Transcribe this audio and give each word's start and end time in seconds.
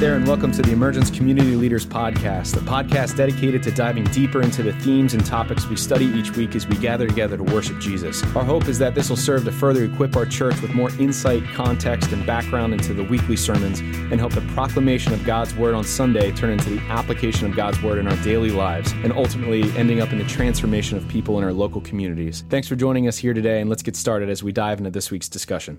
there, 0.00 0.16
and 0.16 0.26
welcome 0.26 0.50
to 0.50 0.62
the 0.62 0.72
Emergence 0.72 1.10
Community 1.10 1.54
Leaders 1.56 1.84
Podcast, 1.84 2.54
the 2.54 2.60
podcast 2.60 3.18
dedicated 3.18 3.62
to 3.62 3.70
diving 3.70 4.04
deeper 4.04 4.40
into 4.40 4.62
the 4.62 4.72
themes 4.72 5.12
and 5.12 5.26
topics 5.26 5.66
we 5.66 5.76
study 5.76 6.06
each 6.06 6.34
week 6.36 6.56
as 6.56 6.66
we 6.66 6.74
gather 6.78 7.06
together 7.06 7.36
to 7.36 7.42
worship 7.42 7.78
Jesus. 7.80 8.22
Our 8.34 8.42
hope 8.42 8.66
is 8.66 8.78
that 8.78 8.94
this 8.94 9.10
will 9.10 9.18
serve 9.18 9.44
to 9.44 9.52
further 9.52 9.84
equip 9.84 10.16
our 10.16 10.24
church 10.24 10.58
with 10.62 10.72
more 10.72 10.88
insight, 10.98 11.44
context, 11.52 12.12
and 12.12 12.24
background 12.24 12.72
into 12.72 12.94
the 12.94 13.04
weekly 13.04 13.36
sermons 13.36 13.80
and 13.80 14.18
help 14.18 14.32
the 14.32 14.40
proclamation 14.54 15.12
of 15.12 15.22
God's 15.26 15.54
Word 15.54 15.74
on 15.74 15.84
Sunday 15.84 16.32
turn 16.32 16.48
into 16.48 16.70
the 16.70 16.80
application 16.88 17.46
of 17.50 17.54
God's 17.54 17.82
Word 17.82 17.98
in 17.98 18.08
our 18.08 18.16
daily 18.24 18.52
lives 18.52 18.92
and 19.04 19.12
ultimately 19.12 19.70
ending 19.76 20.00
up 20.00 20.12
in 20.12 20.18
the 20.18 20.24
transformation 20.24 20.96
of 20.96 21.06
people 21.08 21.36
in 21.36 21.44
our 21.44 21.52
local 21.52 21.82
communities. 21.82 22.42
Thanks 22.48 22.68
for 22.68 22.74
joining 22.74 23.06
us 23.06 23.18
here 23.18 23.34
today, 23.34 23.60
and 23.60 23.68
let's 23.68 23.82
get 23.82 23.96
started 23.96 24.30
as 24.30 24.42
we 24.42 24.50
dive 24.50 24.78
into 24.78 24.90
this 24.90 25.10
week's 25.10 25.28
discussion. 25.28 25.78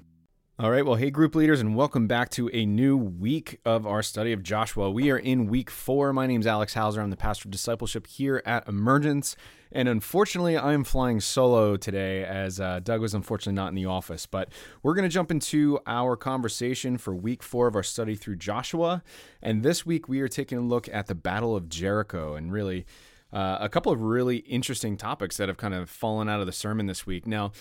All 0.62 0.70
right, 0.70 0.86
well, 0.86 0.94
hey, 0.94 1.10
group 1.10 1.34
leaders, 1.34 1.60
and 1.60 1.76
welcome 1.76 2.06
back 2.06 2.30
to 2.30 2.48
a 2.54 2.68
new 2.68 2.96
week 2.96 3.60
of 3.66 3.88
our 3.88 4.04
study 4.04 4.32
of 4.32 4.44
Joshua. 4.44 4.92
We 4.92 5.10
are 5.10 5.18
in 5.18 5.48
week 5.48 5.72
four. 5.72 6.14
My 6.14 6.28
name 6.28 6.42
is 6.42 6.46
Alex 6.46 6.76
Hauser. 6.76 7.02
I'm 7.02 7.10
the 7.10 7.18
pastor 7.18 7.48
of 7.48 7.52
discipleship 7.52 8.06
here 8.06 8.44
at 8.46 8.68
Emergence. 8.68 9.36
And 9.72 9.90
unfortunately, 9.90 10.56
I'm 10.56 10.84
flying 10.84 11.20
solo 11.20 11.78
today 11.78 12.24
as 12.24 12.60
uh, 12.60 12.80
Doug 12.80 13.02
was 13.02 13.16
unfortunately 13.16 13.56
not 13.56 13.70
in 13.70 13.74
the 13.74 13.88
office. 13.88 14.28
But 14.28 14.50
we're 14.84 14.94
going 14.94 15.10
to 15.10 15.12
jump 15.12 15.32
into 15.32 15.80
our 15.88 16.16
conversation 16.16 17.00
for 17.00 17.16
week 17.16 17.42
four 17.42 17.66
of 17.66 17.76
our 17.76 17.82
study 17.82 18.14
through 18.14 18.36
Joshua. 18.36 19.02
And 19.42 19.64
this 19.64 19.84
week, 19.84 20.08
we 20.08 20.22
are 20.22 20.28
taking 20.28 20.60
a 20.60 20.62
look 20.62 20.88
at 20.94 21.08
the 21.08 21.16
Battle 21.16 21.56
of 21.56 21.70
Jericho 21.70 22.36
and 22.36 22.54
really 22.54 22.86
uh, 23.34 23.58
a 23.60 23.68
couple 23.68 23.92
of 23.92 24.04
really 24.04 24.38
interesting 24.38 24.96
topics 24.96 25.38
that 25.38 25.50
have 25.50 25.58
kind 25.58 25.74
of 25.74 25.90
fallen 25.90 26.30
out 26.30 26.40
of 26.40 26.46
the 26.46 26.52
sermon 26.52 26.86
this 26.86 27.08
week. 27.08 27.26
Now, 27.26 27.52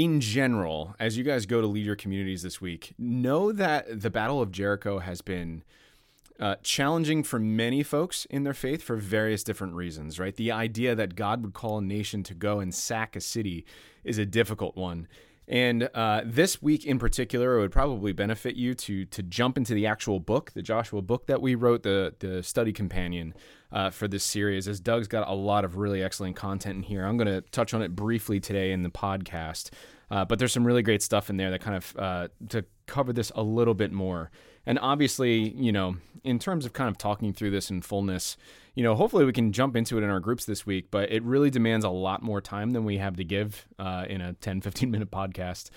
in 0.00 0.18
general, 0.18 0.94
as 0.98 1.18
you 1.18 1.24
guys 1.24 1.44
go 1.44 1.60
to 1.60 1.66
lead 1.66 1.84
your 1.84 1.94
communities 1.94 2.40
this 2.40 2.58
week, 2.58 2.94
know 2.98 3.52
that 3.52 4.00
the 4.00 4.08
Battle 4.08 4.40
of 4.40 4.50
Jericho 4.50 4.98
has 4.98 5.20
been 5.20 5.62
uh, 6.38 6.54
challenging 6.62 7.22
for 7.22 7.38
many 7.38 7.82
folks 7.82 8.24
in 8.30 8.42
their 8.42 8.54
faith 8.54 8.82
for 8.82 8.96
various 8.96 9.44
different 9.44 9.74
reasons, 9.74 10.18
right? 10.18 10.34
The 10.34 10.52
idea 10.52 10.94
that 10.94 11.16
God 11.16 11.42
would 11.42 11.52
call 11.52 11.76
a 11.76 11.82
nation 11.82 12.22
to 12.22 12.34
go 12.34 12.60
and 12.60 12.74
sack 12.74 13.14
a 13.14 13.20
city 13.20 13.66
is 14.02 14.16
a 14.16 14.24
difficult 14.24 14.74
one. 14.74 15.06
And 15.50 15.90
uh, 15.94 16.22
this 16.24 16.62
week 16.62 16.86
in 16.86 17.00
particular, 17.00 17.58
it 17.58 17.60
would 17.60 17.72
probably 17.72 18.12
benefit 18.12 18.54
you 18.54 18.72
to 18.74 19.04
to 19.06 19.22
jump 19.22 19.58
into 19.58 19.74
the 19.74 19.84
actual 19.84 20.20
book, 20.20 20.52
the 20.52 20.62
Joshua 20.62 21.02
book 21.02 21.26
that 21.26 21.42
we 21.42 21.56
wrote, 21.56 21.82
the 21.82 22.14
the 22.20 22.40
study 22.44 22.72
companion 22.72 23.34
uh, 23.72 23.90
for 23.90 24.06
this 24.06 24.22
series. 24.22 24.68
As 24.68 24.78
Doug's 24.78 25.08
got 25.08 25.28
a 25.28 25.34
lot 25.34 25.64
of 25.64 25.76
really 25.76 26.04
excellent 26.04 26.36
content 26.36 26.76
in 26.76 26.82
here, 26.84 27.04
I'm 27.04 27.16
going 27.16 27.26
to 27.26 27.40
touch 27.50 27.74
on 27.74 27.82
it 27.82 27.96
briefly 27.96 28.38
today 28.38 28.70
in 28.70 28.84
the 28.84 28.90
podcast. 28.90 29.70
Uh, 30.08 30.24
but 30.24 30.38
there's 30.38 30.52
some 30.52 30.64
really 30.64 30.82
great 30.82 31.02
stuff 31.02 31.30
in 31.30 31.36
there 31.36 31.50
that 31.50 31.60
kind 31.60 31.76
of 31.76 31.96
uh, 31.98 32.28
to 32.50 32.64
cover 32.86 33.12
this 33.12 33.32
a 33.34 33.42
little 33.42 33.74
bit 33.74 33.90
more. 33.90 34.30
And 34.66 34.78
obviously, 34.78 35.50
you 35.50 35.72
know, 35.72 35.96
in 36.22 36.38
terms 36.38 36.66
of 36.66 36.72
kind 36.72 36.88
of 36.88 36.98
talking 36.98 37.32
through 37.32 37.50
this 37.50 37.70
in 37.70 37.82
fullness, 37.82 38.36
you 38.74 38.82
know, 38.82 38.94
hopefully 38.94 39.24
we 39.24 39.32
can 39.32 39.52
jump 39.52 39.74
into 39.74 39.98
it 39.98 40.04
in 40.04 40.10
our 40.10 40.20
groups 40.20 40.44
this 40.44 40.64
week, 40.66 40.90
but 40.90 41.10
it 41.10 41.22
really 41.22 41.50
demands 41.50 41.84
a 41.84 41.90
lot 41.90 42.22
more 42.22 42.40
time 42.40 42.70
than 42.70 42.84
we 42.84 42.98
have 42.98 43.16
to 43.16 43.24
give 43.24 43.66
uh, 43.78 44.04
in 44.08 44.20
a 44.20 44.34
10, 44.34 44.60
15 44.60 44.90
minute 44.90 45.10
podcast. 45.12 45.70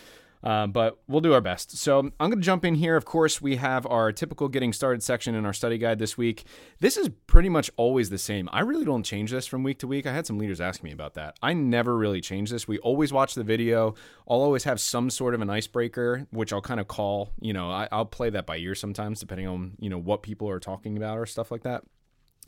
Uh, 0.44 0.68
but 0.68 1.00
we'll 1.08 1.22
do 1.22 1.34
our 1.34 1.42
best. 1.42 1.78
So 1.78 2.00
I'm 2.00 2.12
going 2.20 2.32
to 2.32 2.42
jump 2.42 2.66
in 2.66 2.76
here. 2.76 2.98
Of 2.98 3.06
course, 3.06 3.42
we 3.42 3.56
have 3.56 3.86
our 3.86 4.12
typical 4.12 4.50
getting 4.50 4.74
started 4.74 5.02
section 5.02 5.36
in 5.36 5.46
our 5.46 5.54
study 5.54 5.78
guide 5.78 6.00
this 6.00 6.18
week. 6.18 6.44
This 6.82 6.98
is 6.98 7.10
pretty 7.28 7.48
much 7.48 7.72
always 7.78 8.10
the 8.10 8.18
same. 8.18 8.50
I 8.52 8.60
really 8.60 8.84
don't 8.84 9.04
change 9.04 9.32
this 9.32 9.48
from 9.48 9.64
week 9.64 9.80
to 9.80 9.88
week. 9.88 10.06
I 10.06 10.14
had 10.14 10.28
some 10.28 10.38
leaders 10.38 10.60
ask 10.60 10.84
me 10.84 10.92
about 10.92 11.14
that. 11.14 11.38
I 11.42 11.54
never 11.54 11.98
really 11.98 12.20
change 12.20 12.50
this. 12.50 12.68
We 12.68 12.78
always 12.80 13.14
watch 13.14 13.36
the 13.36 13.44
video. 13.44 13.96
I'll 14.30 14.42
always 14.42 14.66
have 14.66 14.82
some 14.82 15.10
sort 15.10 15.34
of 15.34 15.40
an 15.40 15.50
icebreaker, 15.50 16.28
which 16.32 16.52
I'll 16.52 16.62
kind 16.62 16.82
of 16.82 16.90
call, 16.90 17.32
you 17.40 17.54
know, 17.54 17.72
I, 17.72 17.88
I'll 17.90 18.06
play 18.06 18.30
that 18.32 18.46
by 18.46 18.58
ear 18.58 18.76
sometimes, 18.76 19.22
depending 19.22 19.48
on, 19.48 19.74
you 19.80 19.90
know, 19.90 20.00
what 20.00 20.24
people 20.24 20.50
are 20.50 20.60
talking 20.60 20.98
about 20.98 21.18
or 21.18 21.26
stuff 21.26 21.52
like 21.52 21.64
that. 21.64 21.84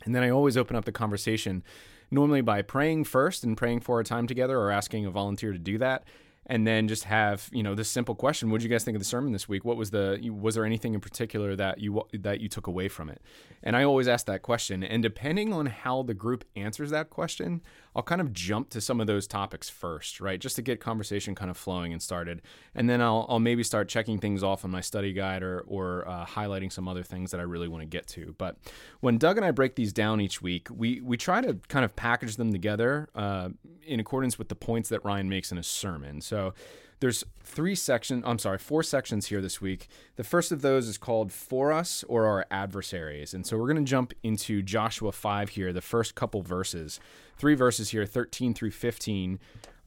And 0.04 0.14
then 0.14 0.22
I 0.22 0.28
always 0.28 0.58
open 0.58 0.76
up 0.76 0.84
the 0.84 0.92
conversation 0.92 1.64
normally 2.10 2.42
by 2.42 2.60
praying 2.60 3.04
first 3.04 3.42
and 3.42 3.56
praying 3.56 3.80
for 3.80 3.98
a 4.00 4.04
time 4.04 4.26
together 4.26 4.58
or 4.58 4.70
asking 4.70 5.06
a 5.06 5.10
volunteer 5.10 5.52
to 5.52 5.58
do 5.58 5.78
that 5.78 6.04
and 6.46 6.66
then 6.66 6.88
just 6.88 7.04
have 7.04 7.48
you 7.52 7.62
know 7.62 7.74
this 7.74 7.88
simple 7.88 8.14
question 8.14 8.50
what 8.50 8.58
did 8.58 8.64
you 8.64 8.70
guys 8.70 8.84
think 8.84 8.96
of 8.96 9.00
the 9.00 9.06
sermon 9.06 9.32
this 9.32 9.48
week? 9.48 9.64
What 9.64 9.76
was 9.76 9.90
the 9.90 10.30
was 10.30 10.54
there 10.54 10.64
anything 10.64 10.94
in 10.94 11.00
particular 11.00 11.56
that 11.56 11.80
you 11.80 12.02
that 12.12 12.40
you 12.40 12.48
took 12.48 12.66
away 12.66 12.88
from 12.88 13.10
it? 13.10 13.20
And 13.62 13.76
i 13.76 13.82
always 13.82 14.08
ask 14.08 14.26
that 14.26 14.42
question 14.42 14.82
and 14.82 15.02
depending 15.02 15.52
on 15.52 15.66
how 15.66 16.02
the 16.02 16.14
group 16.14 16.44
answers 16.54 16.90
that 16.90 17.10
question 17.10 17.62
i'll 17.96 18.02
kind 18.04 18.20
of 18.20 18.32
jump 18.32 18.70
to 18.70 18.80
some 18.80 19.00
of 19.00 19.08
those 19.08 19.26
topics 19.26 19.68
first 19.68 20.20
right? 20.20 20.40
Just 20.40 20.56
to 20.56 20.62
get 20.62 20.80
conversation 20.80 21.34
kind 21.34 21.50
of 21.50 21.56
flowing 21.56 21.92
and 21.92 22.00
started. 22.00 22.42
And 22.74 22.88
then 22.88 23.00
i'll, 23.00 23.26
I'll 23.28 23.40
maybe 23.40 23.64
start 23.64 23.88
checking 23.88 24.18
things 24.18 24.44
off 24.44 24.64
on 24.64 24.70
my 24.70 24.80
study 24.80 25.12
guide 25.12 25.42
or 25.42 25.64
or 25.66 26.06
uh, 26.08 26.24
highlighting 26.24 26.72
some 26.72 26.86
other 26.86 27.02
things 27.02 27.32
that 27.32 27.40
i 27.40 27.42
really 27.42 27.68
want 27.68 27.82
to 27.82 27.86
get 27.86 28.06
to. 28.08 28.36
But 28.38 28.56
when 29.00 29.18
doug 29.18 29.36
and 29.36 29.44
i 29.44 29.50
break 29.50 29.74
these 29.74 29.92
down 29.92 30.20
each 30.20 30.40
week 30.40 30.68
we 30.70 31.00
we 31.00 31.16
try 31.16 31.40
to 31.40 31.58
kind 31.66 31.84
of 31.84 31.96
package 31.96 32.36
them 32.36 32.52
together 32.52 33.08
uh, 33.16 33.48
in 33.84 33.98
accordance 33.98 34.38
with 34.38 34.48
the 34.48 34.54
points 34.54 34.88
that 34.90 35.04
ryan 35.04 35.28
makes 35.28 35.50
in 35.50 35.58
a 35.58 35.62
sermon. 35.64 36.20
So 36.20 36.36
so 36.36 36.52
there's 37.00 37.24
three 37.42 37.74
sections, 37.74 38.24
I'm 38.26 38.38
sorry, 38.38 38.58
four 38.58 38.82
sections 38.82 39.26
here 39.26 39.40
this 39.40 39.60
week. 39.60 39.88
The 40.16 40.24
first 40.24 40.50
of 40.50 40.62
those 40.62 40.88
is 40.88 40.98
called 40.98 41.32
For 41.32 41.72
Us 41.72 42.04
or 42.08 42.26
Our 42.26 42.46
Adversaries. 42.50 43.34
And 43.34 43.46
so 43.46 43.58
we're 43.58 43.66
going 43.72 43.84
to 43.84 43.90
jump 43.90 44.14
into 44.22 44.62
Joshua 44.62 45.12
5 45.12 45.50
here, 45.50 45.72
the 45.72 45.82
first 45.82 46.14
couple 46.14 46.42
verses. 46.42 46.98
Three 47.36 47.54
verses 47.54 47.90
here, 47.90 48.06
13 48.06 48.54
through 48.54 48.70
15. 48.70 49.38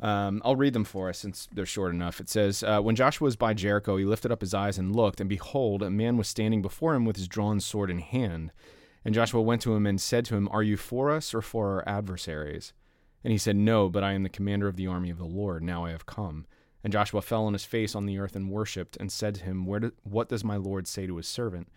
Um, 0.02 0.42
I'll 0.46 0.56
read 0.56 0.74
them 0.74 0.86
for 0.86 1.10
us 1.10 1.18
since 1.18 1.50
they're 1.52 1.66
short 1.66 1.94
enough. 1.94 2.20
It 2.20 2.30
says, 2.30 2.64
uh, 2.64 2.80
When 2.80 2.96
Joshua 2.96 3.26
was 3.26 3.36
by 3.36 3.54
Jericho, 3.54 3.98
he 3.98 4.06
lifted 4.06 4.32
up 4.32 4.42
his 4.42 4.54
eyes 4.54 4.78
and 4.78 4.96
looked, 4.96 5.20
and 5.20 5.30
behold, 5.30 5.82
a 5.82 5.90
man 5.90 6.16
was 6.16 6.28
standing 6.28 6.62
before 6.62 6.96
him 6.96 7.06
with 7.06 7.18
his 7.18 7.28
drawn 7.28 7.60
sword 7.60 7.90
in 7.90 8.00
hand. 8.00 8.52
And 9.04 9.16
Joshua 9.16 9.42
went 9.42 9.62
to 9.64 9.76
him 9.76 9.86
and 9.86 10.00
said 10.00 10.26
to 10.26 10.36
him, 10.36 10.48
Are 10.52 10.64
you 10.64 10.78
for 10.78 11.10
us 11.10 11.34
or 11.34 11.42
for 11.42 11.70
our 11.70 11.84
adversaries? 11.88 12.74
And 13.24 13.32
he 13.32 13.38
said, 13.38 13.56
No, 13.56 13.90
but 13.90 14.04
I 14.04 14.14
am 14.14 14.24
the 14.24 14.30
commander 14.30 14.68
of 14.68 14.76
the 14.76 14.88
army 14.88 15.10
of 15.10 15.18
the 15.18 15.26
Lord. 15.26 15.64
Now 15.64 15.86
I 15.86 15.92
have 15.92 16.06
come. 16.06 16.46
And 16.84 16.94
Joshua 16.94 17.22
fell 17.22 17.46
on 17.46 17.54
his 17.54 17.66
face 17.66 17.96
on 17.96 18.06
the 18.06 18.20
earth 18.20 18.36
and 18.36 18.50
worshipped, 18.50 18.98
and 18.98 19.12
said 19.12 19.36
to 19.36 19.44
him, 19.44 19.66
do, 19.66 19.92
What 20.04 20.30
does 20.30 20.44
my 20.44 20.56
Lord 20.56 20.88
say 20.88 21.08
to 21.08 21.18
his 21.18 21.28
servant? 21.28 21.68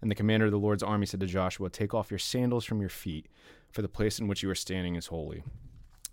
And 0.00 0.10
the 0.10 0.16
commander 0.16 0.46
of 0.46 0.52
the 0.52 0.58
Lord's 0.58 0.82
army 0.82 1.06
said 1.06 1.20
to 1.20 1.26
Joshua, 1.26 1.70
Take 1.70 1.94
off 1.94 2.10
your 2.10 2.18
sandals 2.18 2.64
from 2.64 2.80
your 2.80 2.90
feet, 2.90 3.26
for 3.70 3.82
the 3.82 3.88
place 3.88 4.18
in 4.18 4.28
which 4.28 4.42
you 4.42 4.50
are 4.50 4.54
standing 4.54 4.94
is 4.94 5.08
holy. 5.08 5.42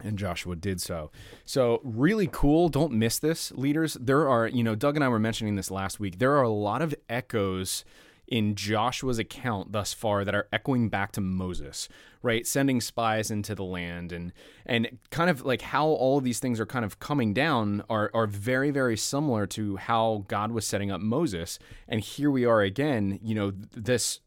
And 0.01 0.19
Joshua 0.19 0.55
did 0.55 0.81
so. 0.81 1.09
So, 1.45 1.79
really 1.83 2.27
cool. 2.31 2.67
Don't 2.67 2.91
miss 2.91 3.17
this, 3.17 3.51
leaders. 3.53 3.93
There 3.93 4.27
are, 4.27 4.47
you 4.47 4.63
know, 4.63 4.75
Doug 4.75 4.95
and 4.95 5.03
I 5.03 5.09
were 5.09 5.19
mentioning 5.19 5.55
this 5.55 5.71
last 5.71 5.99
week. 5.99 6.19
There 6.19 6.35
are 6.35 6.43
a 6.43 6.49
lot 6.49 6.81
of 6.81 6.93
echoes 7.09 7.85
in 8.27 8.55
Joshua's 8.55 9.19
account 9.19 9.71
thus 9.71 9.93
far 9.93 10.25
that 10.25 10.35
are 10.35 10.47
echoing 10.51 10.89
back 10.89 11.11
to 11.13 11.21
Moses, 11.21 11.87
right? 12.21 12.45
Sending 12.45 12.81
spies 12.81 13.29
into 13.29 13.55
the 13.55 13.63
land 13.63 14.11
and 14.11 14.33
and 14.65 14.97
kind 15.11 15.29
of 15.29 15.45
like 15.45 15.61
how 15.61 15.87
all 15.87 16.17
of 16.17 16.23
these 16.23 16.39
things 16.39 16.59
are 16.59 16.65
kind 16.65 16.85
of 16.85 16.99
coming 16.99 17.33
down 17.33 17.83
are 17.89 18.09
are 18.13 18.27
very 18.27 18.71
very 18.71 18.97
similar 18.97 19.45
to 19.47 19.77
how 19.77 20.25
God 20.27 20.51
was 20.51 20.65
setting 20.65 20.91
up 20.91 21.01
Moses. 21.01 21.59
And 21.87 22.01
here 22.01 22.31
we 22.31 22.45
are 22.45 22.61
again, 22.61 23.19
you 23.23 23.35
know, 23.35 23.51
this 23.71 24.21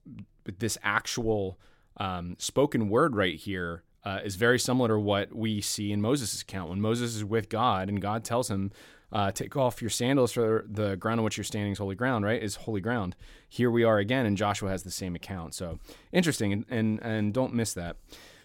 this 0.59 0.79
actual 0.83 1.59
um, 1.97 2.37
spoken 2.39 2.89
word 2.89 3.17
right 3.17 3.35
here 3.35 3.83
uh, 4.05 4.21
is 4.25 4.37
very 4.37 4.59
similar 4.59 4.89
to 4.89 4.99
what 4.99 5.35
we 5.35 5.61
see 5.61 5.93
in 5.93 6.01
Moses' 6.01 6.41
account 6.41 6.71
when 6.71 6.81
Moses 6.81 7.17
is 7.17 7.25
with 7.25 7.49
God 7.49 7.89
and 7.89 8.01
God 8.01 8.25
tells 8.25 8.51
him 8.51 8.71
uh, 9.13 9.31
take 9.33 9.57
off 9.57 9.81
your 9.81 9.91
sandals 9.91 10.33
for 10.33 10.65
the 10.69 10.97
ground 10.97 11.21
on 11.21 11.25
which 11.25 11.37
you're 11.37 11.45
standing 11.45 11.73
is 11.73 11.79
holy 11.79 11.95
ground, 11.95 12.25
right? 12.25 12.43
Is 12.43 12.57
holy 12.57 12.81
ground. 12.81 13.17
Here 13.49 13.71
we 13.71 13.85
are 13.85 13.99
again, 13.99 14.27
and 14.27 14.37
Joshua 14.37 14.71
has 14.71 14.83
the 14.83 14.91
same 14.91 15.15
account. 15.15 15.55
So 15.55 15.79
interesting, 16.13 16.53
and 16.53 16.65
and, 16.69 17.01
and 17.03 17.35
don't 17.35 17.55
miss 17.55 17.73
that. 17.75 17.97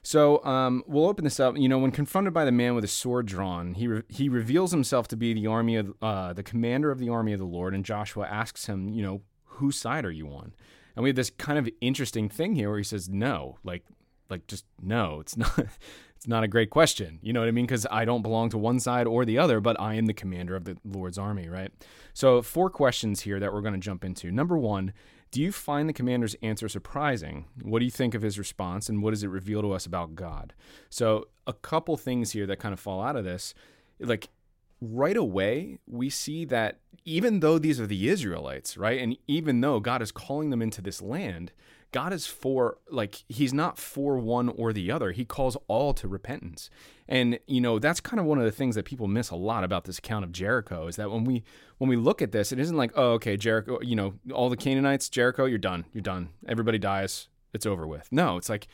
So 0.05 0.43
um, 0.43 0.83
we'll 0.85 1.07
open 1.07 1.23
this 1.23 1.39
up. 1.39 1.57
You 1.57 1.69
know, 1.69 1.79
when 1.79 1.91
confronted 1.91 2.33
by 2.33 2.43
the 2.43 2.51
man 2.51 2.75
with 2.75 2.83
a 2.83 2.89
sword 2.89 3.25
drawn, 3.25 3.73
he 3.73 3.87
re- 3.87 4.03
he 4.09 4.29
reveals 4.29 4.71
himself 4.71 5.07
to 5.09 5.17
be 5.17 5.33
the 5.33 5.47
army 5.47 5.77
of 5.77 5.93
uh, 6.01 6.33
the 6.33 6.43
commander 6.43 6.91
of 6.91 6.99
the 6.99 7.09
army 7.09 7.33
of 7.33 7.39
the 7.39 7.45
Lord, 7.45 7.73
and 7.73 7.85
Joshua 7.85 8.27
asks 8.27 8.65
him, 8.65 8.89
you 8.89 9.01
know, 9.01 9.21
whose 9.45 9.77
side 9.77 10.05
are 10.05 10.11
you 10.11 10.27
on? 10.29 10.53
And 10.95 11.03
we 11.03 11.09
have 11.09 11.15
this 11.15 11.29
kind 11.29 11.57
of 11.57 11.69
interesting 11.81 12.29
thing 12.29 12.55
here 12.55 12.69
where 12.69 12.77
he 12.77 12.83
says, 12.83 13.09
no, 13.09 13.57
like 13.63 13.83
like 14.29 14.47
just 14.47 14.65
no, 14.81 15.19
it's 15.19 15.37
not 15.37 15.67
it's 16.23 16.27
not 16.29 16.43
a 16.45 16.47
great 16.47 16.69
question. 16.69 17.19
You 17.21 17.33
know 17.33 17.41
what 17.41 17.49
I 17.49 17.51
mean? 17.51 17.65
Because 17.65 17.85
I 17.91 18.05
don't 18.05 18.21
belong 18.21 18.49
to 18.51 18.57
one 18.57 18.79
side 18.79 19.07
or 19.07 19.25
the 19.25 19.37
other, 19.37 19.59
but 19.59 19.77
I 19.77 19.95
am 19.95 20.05
the 20.05 20.13
commander 20.13 20.55
of 20.55 20.63
the 20.63 20.77
Lord's 20.85 21.17
army, 21.17 21.49
right? 21.49 21.69
So, 22.13 22.41
four 22.41 22.69
questions 22.69 23.21
here 23.21 23.41
that 23.41 23.53
we're 23.53 23.61
going 23.61 23.73
to 23.73 23.79
jump 23.79 24.05
into. 24.05 24.31
Number 24.31 24.57
one, 24.57 24.93
do 25.31 25.41
you 25.41 25.51
find 25.51 25.89
the 25.89 25.93
commander's 25.93 26.35
answer 26.41 26.69
surprising? 26.69 27.47
What 27.61 27.79
do 27.79 27.85
you 27.85 27.91
think 27.91 28.13
of 28.13 28.21
his 28.21 28.39
response, 28.39 28.87
and 28.87 29.03
what 29.03 29.09
does 29.09 29.23
it 29.23 29.27
reveal 29.27 29.61
to 29.63 29.73
us 29.73 29.85
about 29.85 30.15
God? 30.15 30.53
So, 30.89 31.27
a 31.45 31.53
couple 31.53 31.97
things 31.97 32.31
here 32.31 32.45
that 32.47 32.59
kind 32.59 32.71
of 32.71 32.79
fall 32.79 33.01
out 33.01 33.17
of 33.17 33.25
this. 33.25 33.53
Like, 33.99 34.29
right 34.79 35.17
away 35.17 35.79
we 35.87 36.09
see 36.09 36.43
that 36.43 36.79
even 37.05 37.39
though 37.39 37.57
these 37.57 37.79
are 37.79 37.87
the 37.87 38.09
Israelites, 38.09 38.77
right? 38.77 38.99
And 39.01 39.17
even 39.27 39.61
though 39.61 39.79
God 39.79 40.01
is 40.01 40.11
calling 40.11 40.49
them 40.49 40.61
into 40.61 40.81
this 40.81 41.01
land, 41.01 41.51
God 41.93 42.11
is 42.11 42.25
for 42.27 42.79
like 42.89 43.23
he's 43.29 43.53
not 43.53 43.77
for 43.77 44.17
one 44.17 44.49
or 44.49 44.73
the 44.73 44.91
other. 44.91 45.11
He 45.11 45.23
calls 45.23 45.55
all 45.67 45.93
to 45.93 46.07
repentance. 46.07 46.69
And 47.07 47.39
you 47.47 47.61
know, 47.61 47.79
that's 47.79 48.01
kind 48.01 48.19
of 48.19 48.25
one 48.25 48.39
of 48.39 48.43
the 48.43 48.51
things 48.51 48.75
that 48.75 48.83
people 48.83 49.07
miss 49.07 49.29
a 49.29 49.35
lot 49.35 49.63
about 49.63 49.85
this 49.85 49.99
account 49.99 50.25
of 50.25 50.31
Jericho 50.31 50.87
is 50.87 50.97
that 50.97 51.11
when 51.11 51.23
we 51.23 51.43
when 51.77 51.89
we 51.89 51.95
look 51.95 52.21
at 52.21 52.31
this, 52.31 52.51
it 52.51 52.59
isn't 52.59 52.75
like, 52.75 52.91
"Oh, 52.95 53.11
okay, 53.13 53.37
Jericho, 53.37 53.79
you 53.81 53.95
know, 53.95 54.15
all 54.33 54.49
the 54.49 54.57
Canaanites, 54.57 55.07
Jericho, 55.07 55.45
you're 55.45 55.59
done. 55.59 55.85
You're 55.93 56.01
done. 56.01 56.29
Everybody 56.47 56.79
dies. 56.79 57.27
It's 57.53 57.65
over 57.65 57.87
with." 57.87 58.11
No, 58.11 58.37
it's 58.37 58.49
like 58.49 58.67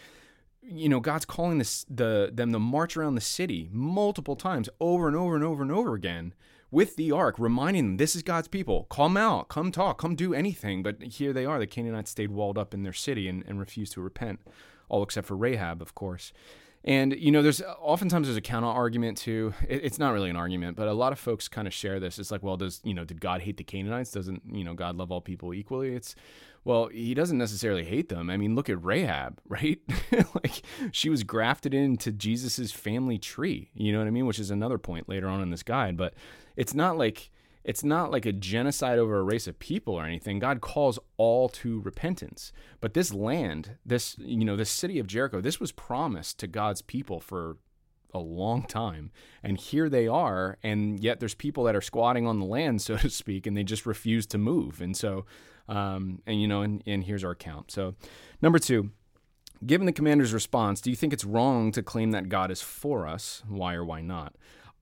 you 0.62 0.88
know, 0.88 1.00
God's 1.00 1.26
calling 1.26 1.58
this 1.58 1.86
the 1.90 2.30
them 2.34 2.54
to 2.54 2.60
march 2.60 2.96
around 2.96 3.16
the 3.16 3.22
city 3.22 3.70
multiple 3.72 4.36
times 4.36 4.70
over 4.80 5.08
and 5.08 5.18
over 5.18 5.36
and 5.36 5.44
over 5.44 5.62
and 5.62 5.72
over 5.72 5.94
again 5.94 6.34
with 6.72 6.96
the 6.96 7.12
ark, 7.12 7.36
reminding 7.38 7.84
them 7.86 7.98
this 7.98 8.16
is 8.16 8.22
God's 8.22 8.48
people. 8.48 8.86
Come 8.90 9.18
out, 9.18 9.50
come 9.50 9.72
talk, 9.72 9.98
come 9.98 10.16
do 10.16 10.34
anything. 10.34 10.84
But 10.84 11.02
here 11.02 11.34
they 11.34 11.46
are. 11.46 11.60
The 11.60 11.68
Canaanites 11.68 12.12
stayed 12.12 12.32
walled 12.32 12.58
up 12.58 12.74
in 12.74 12.84
their 12.84 12.94
city 12.94 13.28
and, 13.28 13.44
and 13.48 13.60
refused 13.60 13.94
to 13.94 14.02
repent, 14.02 14.40
all 14.88 15.04
except 15.04 15.28
for 15.28 15.36
Rahab, 15.36 15.82
of 15.82 15.96
course. 15.96 16.32
And 16.84 17.14
you 17.20 17.32
know, 17.32 17.42
there's 17.42 17.62
oftentimes 17.62 18.28
there's 18.28 18.38
a 18.38 18.42
counter 18.42 18.68
argument 18.68 19.18
to. 19.20 19.54
It, 19.68 19.84
it's 19.84 20.00
not 20.00 20.14
really 20.14 20.30
an 20.30 20.38
argument, 20.38 20.78
but 20.78 20.88
a 20.88 20.94
lot 20.94 21.12
of 21.12 21.20
folks 21.20 21.48
kind 21.50 21.68
of 21.68 21.74
share 21.74 22.00
this. 22.00 22.20
It's 22.20 22.32
like, 22.32 22.42
well, 22.42 22.56
does 22.56 22.80
you 22.84 22.94
know, 22.94 23.04
did 23.04 23.20
God 23.20 23.42
hate 23.42 23.58
the 23.58 23.66
Canaanites? 23.66 24.12
Doesn't 24.12 24.44
you 24.50 24.64
know 24.64 24.74
God 24.74 24.96
love 24.96 25.12
all 25.12 25.20
people 25.20 25.54
equally? 25.54 25.94
It's 25.94 26.16
well, 26.64 26.88
he 26.88 27.14
doesn't 27.14 27.38
necessarily 27.38 27.84
hate 27.84 28.10
them. 28.10 28.30
I 28.30 28.38
mean, 28.38 28.56
look 28.56 28.70
at 28.70 28.84
Rahab, 28.84 29.40
right? 29.50 29.80
like 30.12 30.62
she 30.92 31.10
was 31.10 31.24
grafted 31.24 31.74
into 31.74 32.12
Jesus's 32.12 32.72
family 32.72 33.18
tree. 33.18 33.72
You 33.74 33.92
know 33.92 34.00
what 34.00 34.08
I 34.08 34.12
mean? 34.12 34.26
Which 34.26 34.40
is 34.40 34.52
another 34.52 34.78
point 34.78 35.10
later 35.10 35.28
on 35.28 35.42
in 35.42 35.50
this 35.50 35.64
guide. 35.64 35.98
But 35.98 36.14
it's 36.60 36.74
not 36.74 36.98
like 36.98 37.32
it's 37.64 37.84
not 37.84 38.12
like 38.12 38.26
a 38.26 38.34
genocide 38.34 39.00
over 39.00 39.18
a 39.18 39.24
race 39.24 39.48
of 39.48 39.60
people 39.60 39.94
or 39.94 40.06
anything. 40.06 40.40
God 40.40 40.60
calls 40.60 41.00
all 41.18 41.48
to 41.50 41.82
repentance. 41.82 42.52
But 42.82 42.94
this 42.94 43.14
land, 43.14 43.78
this 43.86 44.18
you 44.20 44.44
know, 44.44 44.58
this 44.58 44.70
city 44.70 45.00
of 45.00 45.08
Jericho, 45.08 45.40
this 45.40 45.60
was 45.60 45.72
promised 45.72 46.38
to 46.40 46.48
God's 46.48 46.82
people 46.82 47.22
for 47.22 47.58
a 48.14 48.20
long 48.20 48.64
time. 48.64 49.12
And 49.42 49.58
here 49.58 49.88
they 49.88 50.08
are, 50.08 50.58
and 50.62 51.00
yet 51.00 51.22
there's 51.22 51.36
people 51.36 51.64
that 51.64 51.76
are 51.76 51.82
squatting 51.82 52.28
on 52.28 52.40
the 52.40 52.46
land, 52.46 52.82
so 52.88 52.98
to 52.98 53.10
speak, 53.10 53.48
and 53.48 53.56
they 53.56 53.64
just 53.64 53.86
refuse 53.86 54.26
to 54.28 54.38
move. 54.38 54.82
And 54.82 54.98
so, 54.98 55.26
um, 55.70 56.22
and 56.28 56.42
you 56.42 56.48
know, 56.48 56.62
and, 56.62 56.84
and 56.86 57.06
here's 57.06 57.24
our 57.24 57.36
count. 57.36 57.72
So, 57.72 57.96
number 58.42 58.60
two, 58.60 58.92
given 59.66 59.86
the 59.86 59.94
commander's 59.94 60.34
response, 60.34 60.82
do 60.82 60.90
you 60.90 60.96
think 60.98 61.14
it's 61.14 61.26
wrong 61.26 61.72
to 61.72 61.84
claim 61.84 62.12
that 62.12 62.28
God 62.28 62.52
is 62.52 62.62
for 62.62 63.08
us? 63.08 63.44
Why 63.48 63.76
or 63.76 63.86
why 63.86 64.02
not? 64.02 64.36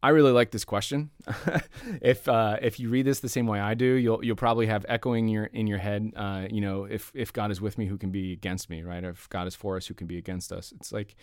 I 0.03 0.09
really 0.09 0.31
like 0.31 0.51
this 0.51 0.63
question. 0.63 1.09
if 2.01 2.27
uh, 2.27 2.57
if 2.61 2.79
you 2.79 2.89
read 2.89 3.05
this 3.05 3.19
the 3.19 3.29
same 3.29 3.47
way 3.47 3.59
I 3.59 3.73
do, 3.73 3.85
you'll 3.85 4.23
you'll 4.23 4.35
probably 4.35 4.67
have 4.67 4.85
echoing 4.87 5.27
your 5.27 5.45
in 5.45 5.67
your 5.67 5.79
head. 5.79 6.11
Uh, 6.15 6.47
you 6.49 6.61
know, 6.61 6.85
if 6.85 7.11
if 7.15 7.33
God 7.33 7.51
is 7.51 7.59
with 7.59 7.77
me, 7.77 7.87
who 7.87 7.97
can 7.97 8.11
be 8.11 8.31
against 8.31 8.69
me, 8.69 8.83
right? 8.83 9.03
If 9.03 9.27
God 9.29 9.47
is 9.47 9.55
for 9.55 9.75
us, 9.75 9.87
who 9.87 9.93
can 9.93 10.07
be 10.07 10.17
against 10.17 10.51
us? 10.51 10.71
It's 10.77 10.91
like 10.91 11.15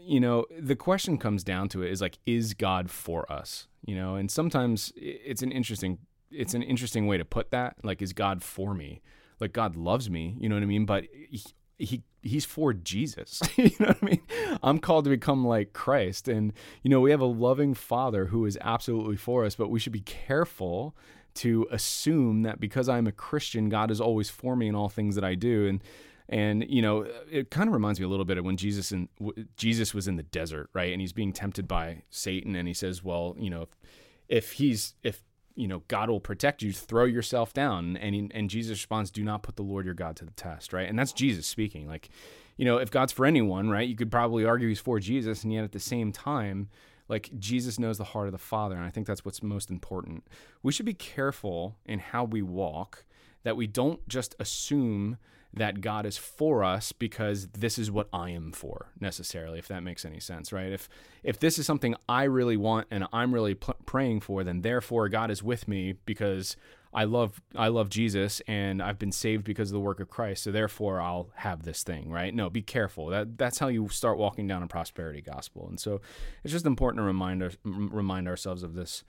you 0.00 0.20
know, 0.20 0.46
the 0.58 0.76
question 0.76 1.18
comes 1.18 1.44
down 1.44 1.68
to 1.70 1.82
it 1.82 1.90
is 1.90 2.00
like, 2.00 2.18
is 2.26 2.54
God 2.54 2.90
for 2.90 3.30
us? 3.30 3.66
You 3.84 3.96
know, 3.96 4.16
and 4.16 4.30
sometimes 4.30 4.92
it's 4.96 5.42
an 5.42 5.52
interesting, 5.52 5.98
it's 6.30 6.54
an 6.54 6.62
interesting 6.62 7.06
way 7.06 7.18
to 7.18 7.24
put 7.24 7.50
that. 7.50 7.76
Like, 7.82 8.02
is 8.02 8.12
God 8.12 8.42
for 8.42 8.74
me? 8.74 9.00
Like, 9.38 9.52
God 9.52 9.76
loves 9.76 10.10
me. 10.10 10.36
You 10.38 10.48
know 10.48 10.56
what 10.56 10.62
I 10.62 10.66
mean? 10.66 10.84
But 10.84 11.04
he 11.80 12.02
he's 12.22 12.44
for 12.44 12.72
Jesus. 12.72 13.40
you 13.56 13.70
know 13.80 13.86
what 13.86 13.98
I 14.02 14.04
mean? 14.04 14.20
I'm 14.62 14.78
called 14.78 15.04
to 15.04 15.10
become 15.10 15.44
like 15.44 15.72
Christ. 15.72 16.28
And, 16.28 16.52
you 16.82 16.90
know, 16.90 17.00
we 17.00 17.10
have 17.10 17.20
a 17.20 17.26
loving 17.26 17.74
father 17.74 18.26
who 18.26 18.44
is 18.44 18.58
absolutely 18.60 19.16
for 19.16 19.44
us, 19.44 19.54
but 19.54 19.70
we 19.70 19.80
should 19.80 19.92
be 19.92 20.00
careful 20.00 20.94
to 21.32 21.66
assume 21.70 22.42
that 22.42 22.60
because 22.60 22.88
I'm 22.88 23.06
a 23.06 23.12
Christian, 23.12 23.68
God 23.68 23.90
is 23.90 24.00
always 24.00 24.28
for 24.28 24.56
me 24.56 24.68
in 24.68 24.74
all 24.74 24.88
things 24.88 25.14
that 25.14 25.24
I 25.24 25.34
do. 25.34 25.66
And 25.66 25.82
and 26.28 26.64
you 26.68 26.82
know, 26.82 27.06
it 27.30 27.50
kind 27.50 27.68
of 27.68 27.72
reminds 27.72 27.98
me 27.98 28.06
a 28.06 28.08
little 28.08 28.24
bit 28.24 28.38
of 28.38 28.44
when 28.44 28.56
Jesus 28.56 28.92
and 28.92 29.08
Jesus 29.56 29.92
was 29.92 30.06
in 30.06 30.16
the 30.16 30.22
desert, 30.22 30.70
right? 30.72 30.92
And 30.92 31.00
he's 31.00 31.12
being 31.12 31.32
tempted 31.32 31.66
by 31.66 32.02
Satan, 32.08 32.54
and 32.54 32.68
he 32.68 32.74
says, 32.74 33.02
"Well, 33.02 33.34
you 33.36 33.50
know, 33.50 33.62
if, 33.62 33.68
if 34.28 34.52
he's 34.52 34.94
if 35.02 35.22
you 35.54 35.68
know 35.68 35.82
God 35.88 36.10
will 36.10 36.20
protect 36.20 36.62
you, 36.62 36.72
throw 36.72 37.04
yourself 37.04 37.52
down." 37.52 37.96
And 37.96 38.30
and 38.34 38.50
Jesus 38.50 38.78
responds, 38.78 39.10
"Do 39.10 39.24
not 39.24 39.42
put 39.42 39.56
the 39.56 39.62
Lord 39.62 39.84
your 39.84 39.94
God 39.94 40.16
to 40.16 40.24
the 40.24 40.30
test," 40.32 40.72
right? 40.72 40.88
And 40.88 40.98
that's 40.98 41.12
Jesus 41.12 41.46
speaking. 41.46 41.86
Like, 41.86 42.08
you 42.56 42.64
know, 42.64 42.78
if 42.78 42.90
God's 42.90 43.12
for 43.12 43.26
anyone, 43.26 43.70
right? 43.70 43.88
You 43.88 43.96
could 43.96 44.10
probably 44.10 44.44
argue 44.44 44.68
he's 44.68 44.80
for 44.80 45.00
Jesus, 45.00 45.44
and 45.44 45.52
yet 45.52 45.64
at 45.64 45.72
the 45.72 45.80
same 45.80 46.12
time, 46.12 46.68
like 47.08 47.30
Jesus 47.38 47.78
knows 47.78 47.98
the 47.98 48.04
heart 48.04 48.26
of 48.26 48.32
the 48.32 48.38
Father, 48.38 48.76
and 48.76 48.84
I 48.84 48.90
think 48.90 49.06
that's 49.06 49.24
what's 49.24 49.42
most 49.42 49.70
important. 49.70 50.26
We 50.62 50.72
should 50.72 50.86
be 50.86 50.94
careful 50.94 51.76
in 51.84 51.98
how 51.98 52.24
we 52.24 52.42
walk 52.42 53.04
that 53.42 53.56
we 53.56 53.66
don't 53.66 54.06
just 54.08 54.34
assume 54.38 55.16
that 55.52 55.80
God 55.80 56.06
is 56.06 56.16
for 56.16 56.62
us 56.62 56.92
because 56.92 57.48
this 57.48 57.78
is 57.78 57.90
what 57.90 58.08
I 58.12 58.30
am 58.30 58.52
for 58.52 58.92
necessarily 59.00 59.58
if 59.58 59.68
that 59.68 59.82
makes 59.82 60.04
any 60.04 60.20
sense 60.20 60.52
right? 60.52 60.72
If 60.72 60.88
if 61.22 61.38
this 61.38 61.58
is 61.58 61.66
something 61.66 61.94
I 62.08 62.24
really 62.24 62.56
want 62.56 62.86
and 62.90 63.06
I'm 63.12 63.34
really 63.34 63.54
praying 63.54 64.20
for 64.20 64.44
then 64.44 64.62
therefore 64.62 65.08
God 65.08 65.30
is 65.30 65.42
with 65.42 65.66
me 65.66 65.94
because 66.06 66.56
I 66.92 67.04
love 67.04 67.40
I 67.56 67.68
love 67.68 67.88
Jesus 67.88 68.40
and 68.46 68.82
I've 68.82 68.98
been 68.98 69.12
saved 69.12 69.44
because 69.44 69.70
of 69.70 69.74
the 69.74 69.80
work 69.80 70.00
of 70.00 70.08
Christ 70.08 70.44
so 70.44 70.52
therefore 70.52 71.00
I'll 71.00 71.30
have 71.34 71.62
this 71.62 71.82
thing 71.82 72.10
right? 72.10 72.34
No 72.34 72.48
be 72.48 72.62
careful. 72.62 73.06
That 73.06 73.36
that's 73.36 73.58
how 73.58 73.68
you 73.68 73.88
start 73.88 74.18
walking 74.18 74.46
down 74.46 74.62
a 74.62 74.68
prosperity 74.68 75.20
gospel. 75.20 75.66
And 75.68 75.80
so 75.80 76.00
it's 76.44 76.52
just 76.52 76.66
important 76.66 77.00
to 77.00 77.04
remind 77.04 77.56
remind 77.64 78.28
ourselves 78.28 78.62
of 78.62 78.74
this. 78.74 79.04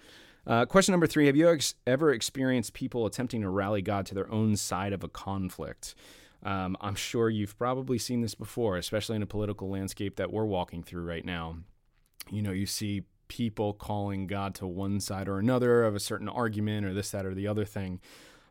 Uh, 0.47 0.65
question 0.65 0.91
number 0.91 1.05
three 1.07 1.27
Have 1.27 1.35
you 1.35 1.55
ever 1.85 2.11
experienced 2.11 2.73
people 2.73 3.05
attempting 3.05 3.41
to 3.41 3.49
rally 3.49 3.81
God 3.81 4.05
to 4.07 4.15
their 4.15 4.31
own 4.31 4.55
side 4.55 4.93
of 4.93 5.03
a 5.03 5.07
conflict? 5.07 5.93
Um, 6.43 6.75
I'm 6.81 6.95
sure 6.95 7.29
you've 7.29 7.57
probably 7.57 7.97
seen 7.97 8.21
this 8.21 8.35
before, 8.35 8.77
especially 8.77 9.15
in 9.15 9.21
a 9.21 9.27
political 9.27 9.69
landscape 9.69 10.15
that 10.15 10.31
we're 10.31 10.45
walking 10.45 10.83
through 10.83 11.03
right 11.03 11.25
now. 11.25 11.57
You 12.29 12.41
know, 12.41 12.51
you 12.51 12.65
see 12.65 13.03
people 13.27 13.73
calling 13.73 14.27
God 14.27 14.55
to 14.55 14.67
one 14.67 14.99
side 14.99 15.27
or 15.27 15.39
another 15.39 15.83
of 15.83 15.95
a 15.95 15.99
certain 15.99 16.27
argument 16.27 16.85
or 16.85 16.93
this, 16.93 17.11
that, 17.11 17.25
or 17.25 17.33
the 17.33 17.47
other 17.47 17.65
thing. 17.65 17.99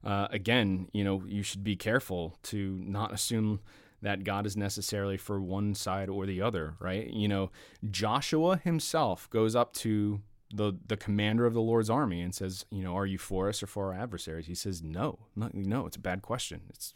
Uh, 0.03 0.29
again, 0.31 0.89
you 0.93 1.05
know, 1.05 1.23
you 1.27 1.43
should 1.43 1.63
be 1.63 1.77
careful 1.77 2.39
to 2.45 2.81
not 2.83 3.13
assume 3.13 3.61
that 4.03 4.25
God 4.25 4.47
is 4.47 4.57
necessarily 4.57 5.19
for 5.19 5.41
one 5.41 5.75
side 5.75 6.09
or 6.09 6.25
the 6.25 6.41
other, 6.41 6.75
right? 6.81 7.09
You 7.09 7.29
know, 7.29 7.51
Joshua 7.91 8.57
himself 8.57 9.29
goes 9.31 9.55
up 9.55 9.75
to 9.75 10.21
the 10.53 10.73
the 10.87 10.97
commander 10.97 11.47
of 11.47 11.55
the 11.55 11.61
Lord's 11.61 11.91
army 11.91 12.23
and 12.23 12.35
says, 12.35 12.65
you 12.71 12.83
know, 12.83 12.97
are 12.97 13.07
you 13.07 13.19
for 13.19 13.49
us 13.49 13.63
or 13.63 13.67
for 13.67 13.93
our 13.93 14.01
adversaries? 14.01 14.47
He 14.47 14.55
says, 14.55 14.83
no, 14.83 15.19
no, 15.37 15.51
no 15.53 15.87
it's 15.87 15.97
a 15.97 16.01
bad 16.01 16.23
question. 16.23 16.63
It's 16.71 16.95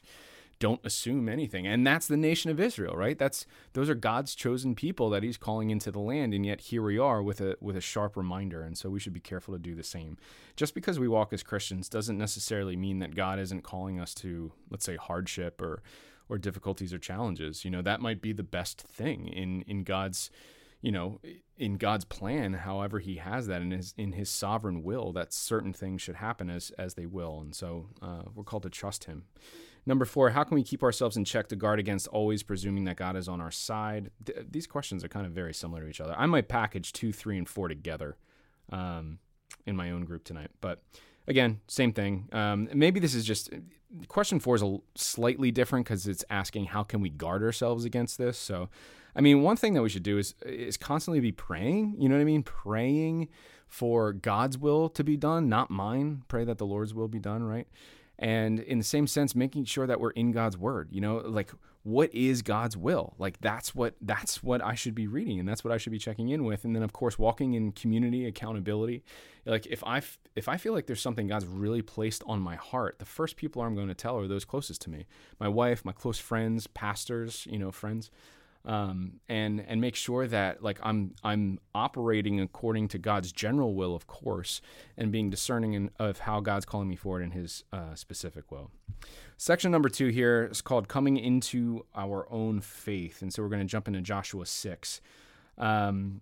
don't 0.65 0.81
assume 0.83 1.29
anything. 1.29 1.67
And 1.67 1.87
that's 1.87 2.07
the 2.07 2.17
nation 2.17 2.51
of 2.51 2.59
Israel, 2.59 2.97
right? 2.97 3.19
That's 3.19 3.45
those 3.75 3.91
are 3.91 3.95
God's 3.95 4.35
chosen 4.35 4.75
people 4.75 5.11
that 5.11 5.23
he's 5.23 5.37
calling 5.37 5.69
into 5.69 5.91
the 5.91 5.99
land 5.99 6.33
and 6.33 6.47
yet 6.47 6.63
here 6.63 6.83
we 6.83 6.99
are 6.99 7.23
with 7.23 7.43
a 7.43 7.59
with 7.61 7.77
a 7.77 7.83
sharp 7.83 8.17
reminder 8.17 8.63
and 8.63 8.79
so 8.79 8.89
we 8.89 8.99
should 8.99 9.13
be 9.13 9.21
careful 9.21 9.53
to 9.53 9.61
do 9.61 9.75
the 9.75 9.83
same. 9.83 10.17
Just 10.57 10.75
because 10.75 10.99
we 10.99 11.07
walk 11.07 11.35
as 11.35 11.43
Christians 11.43 11.91
doesn't 11.91 12.17
necessarily 12.17 12.77
mean 12.77 13.01
that 13.01 13.15
God 13.15 13.39
isn't 13.39 13.61
calling 13.63 14.01
us 14.01 14.15
to 14.15 14.53
let's 14.71 14.87
say 14.87 14.97
hardship 14.97 15.61
or 15.61 15.83
or 16.31 16.39
difficulties 16.39 16.95
or 16.95 16.99
challenges. 16.99 17.67
You 17.67 17.71
know, 17.71 17.83
that 17.83 18.01
might 18.01 18.23
be 18.23 18.33
the 18.33 18.43
best 18.43 18.81
thing 18.81 19.29
in 19.29 19.67
in 19.67 19.85
God's 19.85 20.31
you 20.81 20.93
know, 20.93 21.21
in 21.59 21.75
God's 21.77 22.05
plan, 22.07 22.55
however 22.55 23.01
He 23.01 23.17
has 23.17 23.49
that 23.49 23.61
in 23.61 23.71
His 23.71 23.93
in 23.99 24.13
His 24.13 24.31
sovereign 24.31 24.83
will, 24.83 25.13
that 25.13 25.35
certain 25.35 25.75
things 25.75 26.01
should 26.01 26.17
happen 26.17 26.49
as 26.49 26.73
as 26.79 26.95
they 26.95 27.07
will, 27.07 27.41
and 27.41 27.55
so 27.55 27.89
uh, 28.01 28.23
we're 28.35 28.45
called 28.45 28.63
to 28.63 28.71
trust 28.71 29.05
Him. 29.05 29.25
Number 29.87 30.05
four, 30.05 30.31
how 30.31 30.45
can 30.45 30.55
we 30.55 30.63
keep 30.63 30.83
ourselves 30.83 31.17
in 31.17 31.25
check 31.25 31.49
to 31.49 31.57
guard 31.57 31.79
against 31.79 32.09
always 32.09 32.43
presuming 32.43 32.85
that 32.85 32.97
God 32.97 33.17
is 33.17 33.29
on 33.29 33.41
our 33.41 33.51
side? 33.51 34.11
Th- 34.25 34.47
these 34.51 34.67
questions 34.67 35.05
are 35.05 35.09
kind 35.09 35.27
of 35.27 35.33
very 35.33 35.53
similar 35.53 35.83
to 35.83 35.89
each 35.89 36.01
other. 36.01 36.15
I 36.17 36.27
might 36.27 36.49
package 36.49 36.93
two, 36.93 37.13
three, 37.13 37.37
and 37.37 37.49
four 37.49 37.69
together 37.69 38.17
um, 38.73 39.19
in 39.67 39.77
my 39.77 39.91
own 39.91 40.05
group 40.05 40.25
tonight. 40.25 40.51
But 40.63 40.83
again, 41.29 41.61
same 41.69 41.93
thing. 41.93 42.29
Um, 42.33 42.69
maybe 42.73 42.99
this 42.99 43.15
is 43.15 43.27
just 43.27 43.51
question 44.09 44.41
four 44.41 44.57
is 44.57 44.63
a 44.63 44.79
slightly 44.95 45.51
different 45.51 45.85
because 45.85 46.07
it's 46.07 46.25
asking 46.31 46.67
how 46.67 46.83
can 46.83 47.01
we 47.01 47.11
guard 47.11 47.43
ourselves 47.43 47.85
against 47.85 48.17
this. 48.17 48.39
So, 48.39 48.71
I 49.15 49.21
mean, 49.21 49.43
one 49.43 49.57
thing 49.57 49.75
that 49.75 49.83
we 49.83 49.91
should 49.91 50.03
do 50.03 50.17
is 50.17 50.35
is 50.47 50.79
constantly 50.79 51.21
be 51.21 51.33
praying. 51.33 51.97
You 51.99 52.09
know 52.09 52.15
what 52.15 52.23
I 52.23 52.25
mean? 52.25 52.43
Praying 52.43 53.29
for 53.69 54.15
God's 54.15 54.57
will 54.57 54.89
to 54.91 55.05
be 55.05 55.19
done, 55.19 55.51
not 55.51 55.71
mine. 55.71 56.23
Pray 56.29 56.45
that 56.45 56.57
the 56.57 56.67
Lord's 56.67 56.95
will 56.95 57.09
be 57.09 57.19
done. 57.19 57.43
Right 57.43 57.69
and 58.19 58.61
in 58.61 58.79
the 58.79 58.85
same 58.85 59.07
sense 59.07 59.35
making 59.35 59.65
sure 59.65 59.87
that 59.87 60.01
we're 60.01 60.11
in 60.11 60.33
God's 60.33 60.57
word 60.57 60.89
you 60.91 61.01
know 61.01 61.17
like 61.17 61.51
what 61.85 62.15
is 62.15 62.41
God's 62.41 62.79
will? 62.79 63.15
Like 63.19 63.39
that's 63.41 63.75
what 63.75 63.95
that's 64.01 64.43
what 64.43 64.65
I 64.65 64.75
should 64.75 64.95
be 64.95 65.07
reading 65.07 65.39
and 65.39 65.47
that's 65.47 65.63
what 65.63 65.73
I 65.73 65.77
should 65.77 65.93
be 65.93 65.99
checking 65.99 66.31
in 66.31 66.45
with. 66.45 66.65
And 66.65 66.75
then 66.75 66.83
of 66.83 66.95
course 66.95 67.19
walking 67.19 67.53
in 67.53 67.73
community 67.73 68.27
accountability. 68.27 69.05
Like 69.45 69.67
if 69.67 69.85
I 69.85 70.01
if 70.35 70.49
I 70.49 70.57
feel 70.57 70.73
like 70.73 70.87
there's 70.87 71.03
something 71.03 71.27
God's 71.27 71.45
really 71.45 71.83
placed 71.83 72.25
on 72.27 72.41
my 72.41 72.57
heart 72.57 72.99
the 72.99 73.05
first 73.05 73.37
people 73.37 73.61
I'm 73.61 73.75
going 73.75 73.89
to 73.89 73.95
tell 73.95 74.19
are 74.19 74.27
those 74.27 74.47
closest 74.47 74.81
to 74.83 74.91
me. 74.91 75.07
My 75.39 75.49
wife 75.49 75.85
my 75.85 75.93
close 75.93 76.19
friends 76.19 76.67
pastors 76.67 77.47
you 77.51 77.59
know 77.59 77.71
friends 77.71 78.11
um, 78.65 79.21
and 79.29 79.65
and 79.67 79.81
make 79.81 79.95
sure 79.95 80.27
that 80.27 80.63
like 80.63 80.79
I'm 80.83 81.15
I'm 81.23 81.59
operating 81.75 82.41
according 82.41 82.89
to 82.89 82.99
God's 82.99 83.33
general 83.33 83.75
will, 83.75 83.95
of 83.95 84.07
course, 84.07 84.61
and 84.97 85.13
being 85.13 85.31
discerning 85.31 85.75
in, 85.75 85.91
of 85.99 86.21
how 86.21 86.41
God's 86.41 86.65
calling 86.65 86.89
me 86.89 86.97
forward 86.97 87.23
in 87.23 87.33
His 87.33 87.65
uh, 87.73 87.95
specific 87.95 88.51
will. 88.51 88.71
Section 89.37 89.71
number 89.71 89.89
two 89.89 90.09
here 90.09 90.49
is 90.51 90.63
called 90.63 90.89
"Coming 90.89 91.17
into 91.17 91.85
Our 91.95 92.27
Own 92.31 92.61
Faith," 92.61 93.23
and 93.23 93.33
so 93.33 93.43
we're 93.43 93.49
going 93.49 93.61
to 93.61 93.67
jump 93.67 93.89
into 93.89 94.01
Joshua 94.01 94.47
six. 94.47 95.01
Um, 95.59 96.21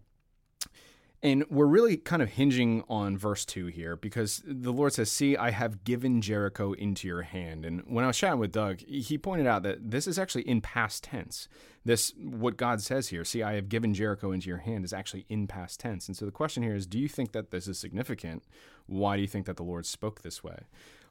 and 1.25 1.45
we're 1.49 1.67
really 1.67 1.97
kind 1.97 2.21
of 2.21 2.31
hinging 2.31 2.83
on 2.88 3.17
verse 3.17 3.45
2 3.45 3.67
here 3.67 3.95
because 3.95 4.43
the 4.45 4.73
Lord 4.73 4.93
says, 4.93 5.11
See, 5.11 5.37
I 5.37 5.50
have 5.50 5.85
given 5.85 6.21
Jericho 6.21 6.73
into 6.73 7.07
your 7.07 7.23
hand. 7.23 7.64
And 7.64 7.83
when 7.87 8.05
I 8.05 8.09
was 8.09 8.19
chatting 8.19 8.41
with 8.41 8.50
Doug, 8.50 8.81
he 8.81 9.17
pointed 9.19 9.47
out 9.47 9.62
that 9.62 9.91
this 9.91 10.09
is 10.09 10.19
actually 10.19 10.49
in 10.49 10.61
past 10.61 11.05
tense. 11.05 11.47
This, 11.85 12.12
what 12.19 12.57
God 12.57 12.81
says 12.81 13.09
here, 13.09 13.25
see, 13.25 13.43
I 13.43 13.55
have 13.55 13.69
given 13.69 13.95
Jericho 13.95 14.33
into 14.33 14.49
your 14.49 14.59
hand, 14.59 14.85
is 14.85 14.93
actually 14.93 15.25
in 15.29 15.47
past 15.47 15.79
tense. 15.79 16.09
And 16.09 16.17
so 16.17 16.25
the 16.25 16.33
question 16.33 16.64
here 16.64 16.75
is, 16.75 16.87
do 16.87 16.99
you 16.99 17.09
think 17.09 17.33
that 17.33 17.52
this 17.52 17.69
is 17.69 17.79
significant? 17.79 18.43
Why 18.87 19.14
do 19.17 19.23
you 19.23 19.29
think 19.29 19.47
that 19.47 19.57
the 19.57 19.64
Lord 19.64 19.87
spoke 19.87 20.23
this 20.23 20.43
way? 20.43 20.59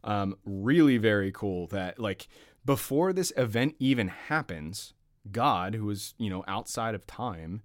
Um, 0.04 0.36
really 0.46 0.98
very 0.98 1.32
cool 1.32 1.68
that, 1.68 2.00
like, 2.00 2.28
before 2.66 3.14
this 3.14 3.32
event 3.38 3.76
even 3.80 4.08
happens, 4.08 4.94
God, 5.32 5.76
who 5.76 5.90
is, 5.90 6.16
you 6.18 6.30
know, 6.30 6.44
outside 6.48 6.96
of 6.96 7.08
time, 7.08 7.62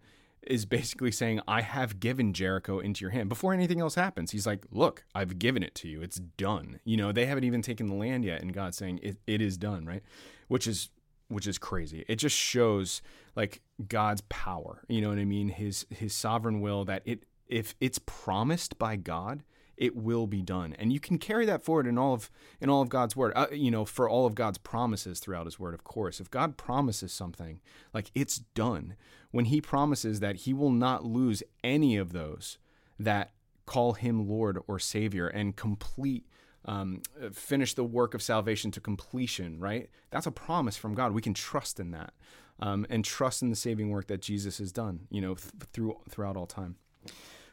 is 0.46 0.64
basically 0.64 1.12
saying, 1.12 1.40
I 1.46 1.62
have 1.62 2.00
given 2.00 2.32
Jericho 2.32 2.78
into 2.78 3.02
your 3.04 3.10
hand. 3.10 3.28
Before 3.28 3.52
anything 3.52 3.80
else 3.80 3.94
happens, 3.94 4.30
he's 4.30 4.46
like, 4.46 4.66
Look, 4.70 5.04
I've 5.14 5.38
given 5.38 5.62
it 5.62 5.74
to 5.76 5.88
you. 5.88 6.02
It's 6.02 6.16
done. 6.16 6.80
You 6.84 6.96
know, 6.96 7.12
they 7.12 7.26
haven't 7.26 7.44
even 7.44 7.62
taken 7.62 7.86
the 7.86 7.94
land 7.94 8.24
yet, 8.24 8.42
and 8.42 8.52
God's 8.52 8.76
saying 8.76 9.00
it, 9.02 9.16
it 9.26 9.40
is 9.40 9.56
done, 9.56 9.86
right? 9.86 10.02
Which 10.48 10.66
is 10.66 10.90
which 11.28 11.46
is 11.46 11.58
crazy. 11.58 12.04
It 12.08 12.16
just 12.16 12.36
shows 12.36 13.02
like 13.34 13.60
God's 13.88 14.22
power. 14.28 14.82
You 14.88 15.00
know 15.00 15.08
what 15.08 15.18
I 15.18 15.24
mean? 15.24 15.48
His 15.48 15.86
his 15.90 16.14
sovereign 16.14 16.60
will 16.60 16.84
that 16.84 17.02
it 17.04 17.24
if 17.48 17.74
it's 17.80 17.98
promised 17.98 18.78
by 18.78 18.96
God, 18.96 19.42
it 19.76 19.96
will 19.96 20.26
be 20.26 20.42
done. 20.42 20.74
And 20.78 20.92
you 20.92 21.00
can 21.00 21.18
carry 21.18 21.46
that 21.46 21.62
forward 21.62 21.86
in 21.86 21.98
all 21.98 22.14
of 22.14 22.30
in 22.60 22.70
all 22.70 22.82
of 22.82 22.88
God's 22.88 23.16
word. 23.16 23.32
Uh, 23.36 23.46
you 23.52 23.70
know, 23.70 23.84
for 23.84 24.08
all 24.08 24.26
of 24.26 24.34
God's 24.34 24.58
promises 24.58 25.18
throughout 25.18 25.46
his 25.46 25.58
word, 25.58 25.74
of 25.74 25.84
course. 25.84 26.20
If 26.20 26.30
God 26.30 26.56
promises 26.56 27.12
something, 27.12 27.60
like 27.92 28.10
it's 28.14 28.38
done. 28.38 28.96
When 29.30 29.46
he 29.46 29.60
promises 29.60 30.20
that 30.20 30.36
he 30.36 30.54
will 30.54 30.70
not 30.70 31.04
lose 31.04 31.42
any 31.62 31.96
of 31.96 32.12
those 32.12 32.58
that 32.98 33.32
call 33.66 33.94
him 33.94 34.28
Lord 34.28 34.58
or 34.66 34.78
Savior 34.78 35.26
and 35.26 35.56
complete 35.56 36.26
um, 36.66 37.02
finish 37.32 37.74
the 37.74 37.84
work 37.84 38.12
of 38.12 38.22
salvation 38.22 38.70
to 38.72 38.80
completion, 38.80 39.60
right? 39.60 39.88
That's 40.10 40.26
a 40.26 40.32
promise 40.32 40.76
from 40.76 40.94
God. 40.94 41.12
We 41.12 41.22
can 41.22 41.34
trust 41.34 41.78
in 41.78 41.92
that 41.92 42.12
um, 42.58 42.86
and 42.90 43.04
trust 43.04 43.42
in 43.42 43.50
the 43.50 43.56
saving 43.56 43.90
work 43.90 44.08
that 44.08 44.20
Jesus 44.20 44.58
has 44.58 44.72
done, 44.72 45.06
you 45.10 45.20
know, 45.20 45.34
th- 45.34 45.52
through 45.72 45.96
throughout 46.08 46.36
all 46.36 46.46
time. 46.46 46.76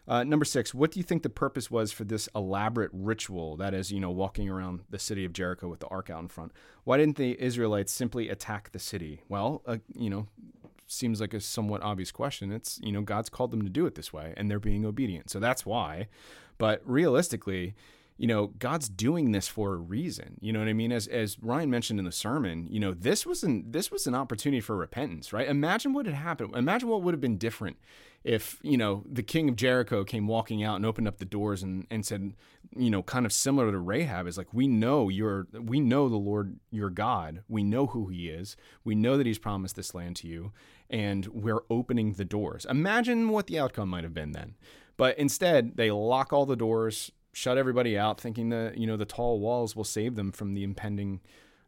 Uh, 0.07 0.24
number 0.24 0.43
six, 0.43 0.74
what 0.74 0.91
do 0.91 1.00
you 1.00 1.03
think 1.03 1.24
the 1.24 1.29
purpose 1.29 1.72
was 1.72 1.91
for 1.91 2.03
this 2.03 2.27
elaborate 2.36 2.91
ritual 2.93 3.55
that 3.57 3.74
is, 3.74 3.91
you 3.91 4.00
know, 4.00 4.12
walking 4.12 4.50
around 4.50 4.81
the 4.89 5.00
city 5.00 5.24
of 5.24 5.31
Jericho 5.31 5.69
with 5.69 5.79
the 5.79 5.88
ark 5.88 6.10
out 6.10 6.22
in 6.22 6.27
front? 6.27 6.51
Why 6.83 6.98
didn't 6.98 7.15
the 7.15 7.41
Israelites 7.41 7.91
simply 7.91 8.27
attack 8.29 8.72
the 8.72 8.79
city? 8.79 9.22
Well, 9.29 9.62
uh, 9.65 9.77
you 9.93 10.10
know, 10.10 10.27
seems 10.88 11.22
like 11.22 11.33
a 11.33 11.39
somewhat 11.39 11.81
obvious 11.81 12.12
question. 12.12 12.51
It's, 12.51 12.79
you 12.83 12.91
know, 12.91 13.01
God's 13.01 13.29
called 13.29 13.51
them 13.51 13.62
to 13.63 13.69
do 13.69 13.86
it 13.86 13.95
this 13.95 14.12
way 14.12 14.33
and 14.36 14.51
they're 14.51 14.60
being 14.60 14.86
obedient. 14.86 15.29
So 15.29 15.39
that's 15.39 15.65
why. 15.65 16.07
But 16.57 16.81
realistically, 16.86 17.74
you 18.17 18.27
know, 18.27 18.48
God's 18.60 18.89
doing 18.89 19.32
this 19.32 19.48
for 19.48 19.74
a 19.74 19.77
reason. 19.77 20.38
You 20.39 20.53
know 20.53 20.60
what 20.60 20.67
I 20.67 20.74
mean? 20.74 20.91
As 20.91 21.08
as 21.08 21.38
Ryan 21.41 21.70
mentioned 21.70 22.00
in 22.00 22.05
the 22.05 22.12
sermon, 22.12 22.67
you 22.70 22.79
know, 22.79 22.93
this 22.93 23.25
was 23.25 23.43
an 23.43 23.72
this 23.72 23.91
was 23.91 24.08
an 24.08 24.15
opportunity 24.15 24.62
for 24.62 24.75
repentance, 24.75 25.34
right? 25.34 25.48
Imagine 25.48 25.93
what 25.93 26.05
had 26.05 26.15
happened. 26.15 26.55
Imagine 26.55 26.89
what 26.89 27.01
would 27.01 27.13
have 27.13 27.22
been 27.22 27.38
different 27.38 27.77
if, 28.24 28.58
you 28.62 28.77
know, 28.77 29.03
the 29.12 29.24
king 29.24 29.50
of 29.50 29.55
Jericho 29.55 30.03
came 30.05 30.27
walking 30.27 30.63
out 30.63 30.77
and 30.77 30.86
opened 30.86 31.08
up 31.08 31.17
the 31.17 31.25
doors 31.25 31.62
and, 31.62 31.86
and 31.91 32.05
said, 32.05 32.34
you 32.75 32.89
know, 32.89 33.03
kind 33.03 33.25
of 33.25 33.34
similar 33.34 33.72
to 33.72 33.77
Rahab, 33.77 34.27
is 34.27 34.38
like, 34.38 34.53
we 34.53 34.67
know 34.67 35.10
you're 35.10 35.48
we 35.53 35.82
know 35.82 36.08
the 36.08 36.15
Lord 36.15 36.60
your 36.72 36.89
God. 36.89 37.43
We 37.50 37.63
know 37.63 37.88
who 37.88 38.08
he 38.08 38.29
is. 38.29 38.55
We 38.84 38.96
know 38.96 39.17
that 39.17 39.27
he's 39.27 39.39
promised 39.39 39.75
this 39.75 39.93
land 39.93 40.15
to 40.17 40.27
you, 40.27 40.53
and 40.89 41.27
we're 41.27 41.63
opening 41.70 42.13
the 42.13 42.25
doors. 42.25 42.65
Imagine 42.70 43.29
what 43.29 43.48
the 43.48 43.60
outcome 43.60 43.89
might 43.89 44.05
have 44.05 44.13
been 44.13 44.32
then. 44.32 44.55
But 44.96 45.17
instead, 45.17 45.75
they 45.75 45.91
lock 45.91 46.32
all 46.32 46.46
the 46.46 46.55
doors 46.55 47.12
shut 47.34 47.58
everybody 47.58 47.98
out, 47.98 48.22
thinking 48.22 48.50
that 48.50 48.78
you 48.78 48.88
know 48.88 48.96
the 48.96 49.06
tall 49.06 49.40
walls 49.40 49.75
will 49.75 49.84
save 49.84 50.16
them 50.16 50.32
from 50.32 50.54
the 50.54 50.63
impending 50.63 51.20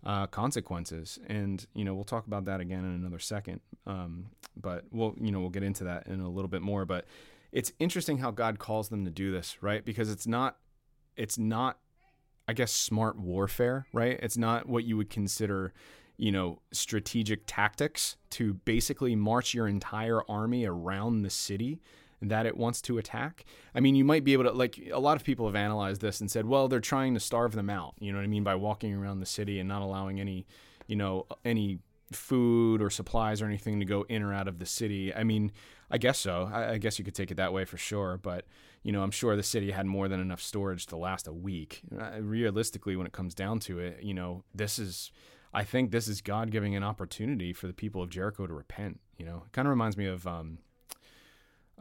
uh, 0.06 0.28
consequences. 0.28 1.20
And 1.28 1.66
you 1.74 1.84
know 1.84 1.94
we'll 1.94 2.06
talk 2.06 2.28
about 2.28 2.46
that 2.46 2.62
again 2.62 2.86
in 2.86 2.92
another 2.92 3.20
second. 3.20 3.60
Um, 3.86 4.28
but 4.56 4.86
we'll 4.92 5.16
you 5.20 5.32
know 5.32 5.42
we'll 5.42 5.50
get 5.50 5.64
into 5.64 5.84
that 5.86 6.08
in 6.08 6.22
a 6.22 6.30
little 6.30 6.50
bit 6.50 6.62
more. 6.62 6.86
But 6.86 7.06
it's 7.52 7.74
interesting 7.80 8.20
how 8.20 8.32
God 8.32 8.60
calls 8.60 8.90
them 8.90 9.04
to 9.06 9.12
do 9.12 9.32
this, 9.32 9.62
right? 9.62 9.84
Because 9.84 10.10
it's 10.10 10.28
not 10.28 10.58
it's 11.18 11.38
not 11.38 11.80
I 12.48 12.54
guess 12.54 12.72
smart 12.72 13.18
warfare, 13.18 13.88
right? 13.92 14.20
It's 14.22 14.38
not 14.38 14.70
what 14.70 14.84
you 14.86 14.98
would 14.98 15.10
consider 15.10 15.74
you 16.18 16.32
know, 16.32 16.60
strategic 16.72 17.42
tactics 17.46 18.16
to 18.30 18.54
basically 18.54 19.16
march 19.16 19.54
your 19.54 19.68
entire 19.68 20.22
army 20.30 20.66
around 20.66 21.24
the 21.24 21.30
city 21.30 21.82
that 22.22 22.46
it 22.46 22.58
wants 22.58 22.82
to 22.84 22.98
attack. 22.98 23.46
I 23.74 23.80
mean, 23.80 23.96
you 23.96 24.04
might 24.04 24.24
be 24.24 24.34
able 24.34 24.46
to, 24.46 24.52
like, 24.52 24.80
a 24.92 25.00
lot 25.00 25.18
of 25.18 25.24
people 25.24 25.46
have 25.46 25.56
analyzed 25.56 26.02
this 26.02 26.22
and 26.22 26.30
said, 26.30 26.46
well, 26.46 26.68
they're 26.68 26.80
trying 26.80 27.14
to 27.14 27.20
starve 27.20 27.54
them 27.54 27.70
out. 27.70 27.96
You 28.00 28.12
know 28.12 28.20
what 28.20 28.24
I 28.24 28.28
mean? 28.28 28.44
By 28.44 28.56
walking 28.56 28.94
around 28.94 29.20
the 29.20 29.26
city 29.26 29.60
and 29.60 29.68
not 29.68 29.82
allowing 29.82 30.20
any, 30.20 30.46
you 30.88 30.96
know, 30.96 31.28
any 31.44 31.80
food 32.12 32.82
or 32.82 32.90
supplies 32.90 33.42
or 33.42 33.46
anything 33.46 33.80
to 33.80 33.86
go 33.86 34.04
in 34.04 34.22
or 34.22 34.34
out 34.34 34.48
of 34.48 34.60
the 34.60 34.66
city. 34.66 35.14
I 35.14 35.24
mean, 35.24 35.52
I 35.90 35.98
guess 35.98 36.20
so. 36.20 36.50
I, 36.52 36.74
I, 36.74 36.78
guess 36.78 37.00
you 37.00 37.06
could 37.06 37.16
take 37.16 37.32
it 37.32 37.36
that 37.36 37.54
way 37.54 37.66
for 37.66 37.78
sure. 37.78 38.18
But, 38.22 38.46
you 38.84 38.92
know, 38.92 39.04
I'm 39.04 39.12
sure 39.12 39.36
the 39.36 39.44
city 39.44 39.72
had 39.72 39.86
more 39.86 40.08
than 40.08 40.20
enough 40.20 40.42
storage 40.42 40.86
to 40.88 40.98
last 40.98 41.28
a 41.28 41.34
week. 41.34 41.82
Uh, 42.00 42.22
realistically, 42.22 42.96
when 42.96 43.08
it 43.08 43.14
comes 43.14 43.34
down 43.34 43.60
to 43.62 43.80
it, 43.80 44.02
you 44.02 44.14
know, 44.14 44.44
this 44.54 44.80
is, 44.80 45.12
I 45.54 45.64
think 45.64 45.92
this 45.92 46.08
is 46.08 46.22
God 46.22 46.52
giving 46.52 46.76
an 46.76 46.84
opportunity 46.84 47.54
for 47.54 47.68
the 47.68 47.74
people 47.74 48.02
of 48.02 48.10
Jericho 48.10 48.48
to 48.48 48.54
repent. 48.54 49.00
You 49.18 49.26
know, 49.26 49.44
it 49.46 49.52
kind 49.52 49.68
of 49.68 49.72
reminds 49.72 49.98
me 49.98 50.06
of, 50.06 50.28
um, 50.28 50.60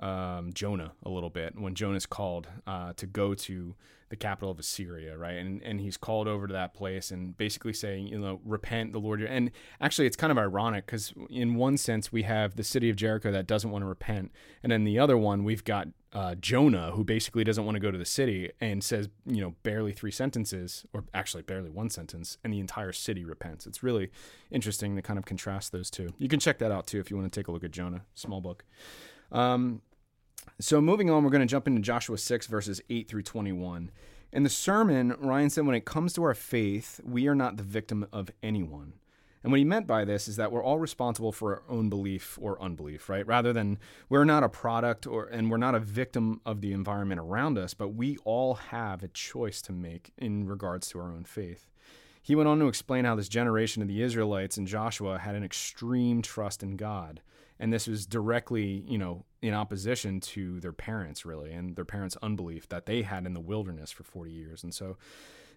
um, 0.01 0.53
Jonah 0.53 0.93
a 1.03 1.09
little 1.09 1.31
bit 1.31 1.59
when 1.59 1.75
Jonah's 1.75 2.07
called 2.07 2.49
uh, 2.67 2.93
to 2.95 3.07
go 3.07 3.35
to 3.35 3.75
the 4.11 4.17
capital 4.17 4.51
of 4.51 4.59
Assyria, 4.59 5.17
right? 5.17 5.37
And 5.37 5.63
and 5.63 5.81
he's 5.81 5.97
called 5.97 6.29
over 6.29 6.47
to 6.47 6.53
that 6.53 6.75
place 6.75 7.11
and 7.11 7.37
basically 7.37 7.73
saying, 7.73 8.09
you 8.09 8.19
know, 8.19 8.41
repent, 8.45 8.93
the 8.93 9.01
Lord. 9.01 9.23
And 9.23 9.51
actually, 9.81 10.07
it's 10.07 10.17
kind 10.17 10.31
of 10.31 10.39
ironic 10.39 10.87
because 10.87 11.13
in 11.31 11.55
one 11.57 11.77
sense 11.77 12.13
we 12.13 12.23
have 12.23 12.57
the 12.57 12.65
city 12.65 12.91
of 12.91 12.97
Jericho 12.97 13.33
that 13.33 13.47
doesn't 13.47 13.71
want 13.71 13.83
to 13.83 13.87
repent, 13.87 14.31
and 14.63 14.71
then 14.71 14.85
the 14.85 14.99
other 14.99 15.17
one 15.17 15.43
we've 15.43 15.65
got 15.65 15.89
uh, 16.13 16.37
Jonah 16.37 16.93
who 16.93 17.03
basically 17.03 17.43
doesn't 17.43 17.65
want 17.65 17.75
to 17.75 17.81
go 17.81 17.91
to 17.91 17.99
the 17.99 18.05
city 18.05 18.51
and 18.61 18.85
says, 18.85 19.09
you 19.27 19.41
know, 19.41 19.55
barely 19.65 19.93
three 19.93 20.13
sentences, 20.13 20.87
or 20.93 21.05
actually 21.13 21.43
barely 21.43 21.71
one 21.71 21.91
sentence, 21.91 22.39
and 22.45 22.53
the 22.53 22.61
entire 22.61 22.93
city 22.93 23.25
repents. 23.25 23.67
It's 23.67 23.83
really 23.83 24.11
interesting 24.51 24.95
to 24.97 25.03
kind 25.03 25.19
of 25.19 25.25
contrast 25.25 25.73
those 25.73 25.91
two. 25.91 26.15
You 26.19 26.29
can 26.29 26.39
check 26.39 26.59
that 26.59 26.71
out 26.71 26.87
too 26.87 27.01
if 27.01 27.11
you 27.11 27.17
want 27.17 27.33
to 27.33 27.41
take 27.41 27.49
a 27.49 27.53
look 27.53 27.65
at 27.65 27.73
Jonah, 27.73 28.03
small 28.15 28.41
book. 28.41 28.65
Um, 29.35 29.83
so 30.61 30.81
moving 30.81 31.11
on, 31.11 31.25
we're 31.25 31.31
going 31.31 31.41
to 31.41 31.47
jump 31.47 31.67
into 31.67 31.83
Joshua 31.83 32.17
6, 32.17 32.47
verses 32.47 32.81
8 32.89 33.09
through 33.09 33.23
21. 33.23 33.91
In 34.33 34.43
the 34.45 34.49
sermon, 34.49 35.15
Ryan 35.19 35.51
said, 35.51 35.67
When 35.67 35.77
it 35.77 35.85
comes 35.85 36.13
to 36.15 36.23
our 36.23 36.35
faith, 36.35 37.01
we 37.05 37.27
are 37.29 37.35
not 37.35 37.57
the 37.57 37.63
victim 37.63 38.07
of 38.13 38.31
anyone. 38.43 38.95
And 39.43 39.53
what 39.53 39.59
he 39.59 39.65
meant 39.65 39.87
by 39.87 40.07
this 40.07 40.27
is 40.27 40.37
that 40.37 40.51
we're 40.51 40.65
all 40.65 40.79
responsible 40.79 41.31
for 41.31 41.57
our 41.57 41.63
own 41.69 41.91
belief 41.91 42.39
or 42.41 42.61
unbelief, 42.63 43.11
right? 43.11 43.27
Rather 43.27 43.53
than 43.53 43.79
we're 44.09 44.25
not 44.25 44.43
a 44.43 44.49
product 44.49 45.07
or 45.07 45.27
and 45.27 45.51
we're 45.51 45.59
not 45.59 45.75
a 45.75 45.81
victim 45.81 46.41
of 46.47 46.63
the 46.63 46.73
environment 46.73 47.21
around 47.21 47.59
us, 47.59 47.75
but 47.75 47.89
we 47.89 48.17
all 48.25 48.55
have 48.55 49.03
a 49.03 49.09
choice 49.09 49.61
to 49.63 49.73
make 49.73 50.13
in 50.17 50.47
regards 50.47 50.89
to 50.89 50.99
our 50.99 51.13
own 51.13 51.25
faith. 51.25 51.69
He 52.23 52.35
went 52.35 52.49
on 52.49 52.59
to 52.61 52.69
explain 52.69 53.05
how 53.05 53.17
this 53.17 53.29
generation 53.29 53.83
of 53.83 53.89
the 53.89 54.01
Israelites 54.01 54.57
and 54.57 54.67
Joshua 54.67 55.19
had 55.19 55.35
an 55.35 55.45
extreme 55.45 56.23
trust 56.23 56.63
in 56.63 56.77
God. 56.79 57.21
And 57.59 57.73
this 57.73 57.87
was 57.87 58.07
directly, 58.07 58.85
you 58.87 58.99
know, 58.99 59.25
in 59.41 59.55
opposition 59.55 60.21
to 60.21 60.61
their 60.61 60.73
parents, 60.73 61.25
really, 61.25 61.53
and 61.53 61.77
their 61.77 61.85
parents' 61.85 62.17
unbelief 62.23 62.69
that 62.69 62.87
they 62.87 63.03
had 63.03 63.27
in 63.27 63.35
the 63.35 63.41
wilderness 63.41 63.93
for 63.93 64.03
40 64.03 64.33
years. 64.33 64.65
And 64.65 64.75
so 64.75 64.97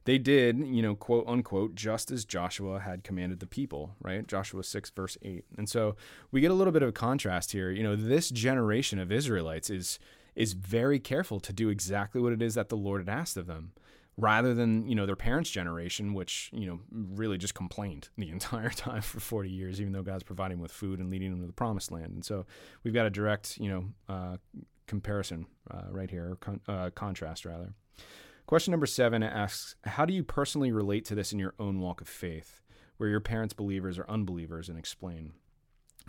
they 0.06 0.18
did, 0.18 0.60
you 0.60 0.82
know, 0.82 0.96
quote 0.96 1.26
unquote, 1.28 1.76
just 1.76 2.12
as 2.12 2.24
Joshua 2.24 2.80
had 2.80 3.04
commanded 3.04 3.40
the 3.40 3.48
people, 3.48 3.96
right? 4.02 4.26
Joshua 4.26 4.64
6, 4.64 4.90
verse 4.92 5.18
8. 5.22 5.44
And 5.58 5.68
so 5.68 5.96
we 6.32 6.40
get 6.40 6.52
a 6.52 6.54
little 6.54 6.72
bit 6.72 6.84
of 6.84 6.90
a 6.90 6.94
contrast 6.94 7.52
here. 7.52 7.72
You 7.72 7.84
know, 7.84 7.96
this 7.96 8.30
generation 8.30 9.00
of 9.00 9.12
Israelites 9.12 9.70
is 9.70 10.00
is 10.34 10.54
very 10.54 11.00
careful 11.00 11.40
to 11.40 11.52
do 11.52 11.68
exactly 11.68 12.22
what 12.22 12.32
it 12.32 12.44
is 12.44 12.54
that 12.54 12.70
the 12.70 12.78
Lord 12.78 13.02
had 13.02 13.10
asked 13.10 13.38
of 13.38 13.48
them 13.48 13.72
rather 14.18 14.54
than 14.54 14.88
you 14.88 14.96
know 14.96 15.06
their 15.06 15.16
parents' 15.16 15.50
generation, 15.50 16.14
which 16.14 16.50
you 16.52 16.66
know 16.66 16.80
really 16.92 17.38
just 17.38 17.54
complained 17.54 18.10
the 18.18 18.30
entire 18.30 18.70
time 18.70 19.02
for 19.02 19.20
40 19.20 19.50
years, 19.50 19.80
even 19.80 19.94
though 19.94 20.04
God's 20.04 20.24
providing 20.24 20.60
with 20.60 20.72
food 20.72 21.00
and 21.00 21.10
leading 21.10 21.32
them 21.32 21.42
to 21.42 21.48
the 21.48 21.54
promised 21.54 21.92
land. 21.92 22.14
And 22.14 22.26
so 22.26 22.46
we've 22.84 22.94
got 22.94 23.06
a 23.06 23.10
direct 23.12 23.58
you 23.58 23.70
know 23.70 23.86
uh, 24.10 24.38
comparison 24.88 25.46
uh, 25.72 25.84
right 25.92 26.10
here, 26.10 26.38
con- 26.40 26.62
uh, 26.68 26.90
contrast 26.96 27.46
rather. 27.46 27.74
Question 28.48 28.72
number 28.72 28.86
seven 28.86 29.24
asks, 29.24 29.76
how 29.84 30.06
do 30.06 30.14
you 30.14 30.24
personally 30.24 30.72
relate 30.72 31.04
to 31.06 31.16
this 31.16 31.34
in 31.34 31.40
your 31.40 31.54
own 31.60 31.82
walk 31.82 32.00
of 32.00 32.08
faith? 32.08 32.62
Where 32.96 33.10
your 33.10 33.20
parents 33.20 33.54
believers 33.54 34.00
or 34.00 34.10
unbelievers, 34.10 34.70
and 34.70 34.80
explain. 34.80 35.34